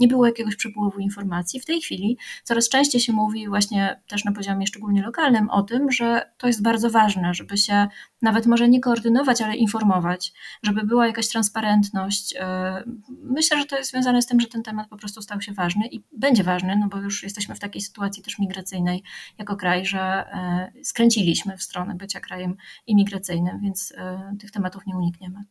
Nie 0.00 0.08
było 0.08 0.26
jakiegoś 0.26 0.56
przepływu 0.56 0.98
informacji. 0.98 1.60
W 1.60 1.64
tej 1.64 1.80
chwili 1.80 2.18
coraz 2.44 2.68
częściej 2.68 3.00
się 3.00 3.12
mówi 3.12 3.48
właśnie 3.48 4.00
też 4.08 4.24
na 4.24 4.32
poziomie 4.32 4.66
szczególnie 4.66 5.02
lokalnym 5.02 5.50
o 5.50 5.62
tym, 5.62 5.92
że 5.92 6.30
to 6.38 6.46
jest 6.46 6.62
bardzo 6.62 6.90
ważne, 6.90 7.34
żeby 7.34 7.56
się 7.58 7.86
nawet 8.22 8.46
może 8.46 8.68
nie 8.68 8.80
koordynować, 8.80 9.40
ale 9.42 9.56
informować, 9.56 10.32
żeby 10.62 10.82
była 10.82 11.06
jakaś 11.06 11.28
transparentność. 11.28 12.34
E, 12.38 12.84
myślę, 13.08 13.58
że 13.58 13.64
to 13.64 13.78
jest 13.78 13.90
związane 13.90 14.22
z 14.22 14.26
tym, 14.26 14.40
że 14.40 14.46
ten 14.46 14.62
temat 14.62 14.88
po 14.88 14.96
prostu 14.96 15.22
stał 15.22 15.40
się 15.40 15.52
ważny 15.52 15.86
i 15.86 16.02
będzie 16.12 16.44
ważny, 16.44 16.76
no 16.76 16.88
bo 16.88 16.98
już 16.98 17.22
jesteśmy 17.22 17.54
w 17.54 17.60
takiej 17.60 17.82
sytuacji 17.82 18.22
też 18.22 18.38
migracyjnej 18.38 19.02
jako 19.38 19.56
kraj, 19.56 19.86
że 19.86 20.00
e, 20.00 20.72
skręciliśmy 20.84 21.56
w 21.56 21.62
stronę 21.62 21.94
bycia 21.94 22.20
krajem 22.20 22.56
imigracyjnym, 22.86 23.60
więc 23.60 23.92
e, 23.96 24.36
tych 24.40 24.50
tematów 24.50 24.86
nie 24.86 24.96
unikniemy. 24.96 25.44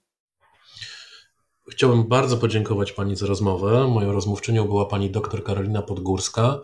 Chciałbym 1.71 2.07
bardzo 2.07 2.37
podziękować 2.37 2.91
Pani 2.91 3.15
za 3.15 3.27
rozmowę. 3.27 3.87
Moją 3.87 4.11
rozmówczynią 4.11 4.65
była 4.65 4.85
Pani 4.85 5.11
dr 5.11 5.43
Karolina 5.43 5.81
Podgórska. 5.81 6.59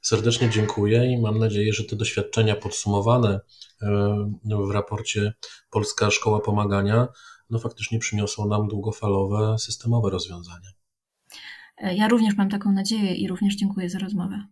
Serdecznie 0.00 0.50
dziękuję 0.50 1.12
i 1.12 1.20
mam 1.20 1.38
nadzieję, 1.38 1.72
że 1.72 1.84
te 1.84 1.96
doświadczenia 1.96 2.56
podsumowane 2.56 3.40
e, 3.82 4.66
w 4.68 4.70
raporcie 4.70 5.32
Polska 5.70 6.10
Szkoła 6.10 6.40
Pomagania 6.40 7.08
no 7.50 7.58
faktycznie 7.58 7.98
przyniosą 7.98 8.48
nam 8.48 8.68
długofalowe, 8.68 9.58
systemowe 9.58 10.10
rozwiązania. 10.10 10.70
Ja 11.80 12.08
również 12.08 12.36
mam 12.36 12.48
taką 12.48 12.72
nadzieję 12.72 13.14
i 13.14 13.28
również 13.28 13.56
dziękuję 13.56 13.90
za 13.90 13.98
rozmowę. 13.98 14.42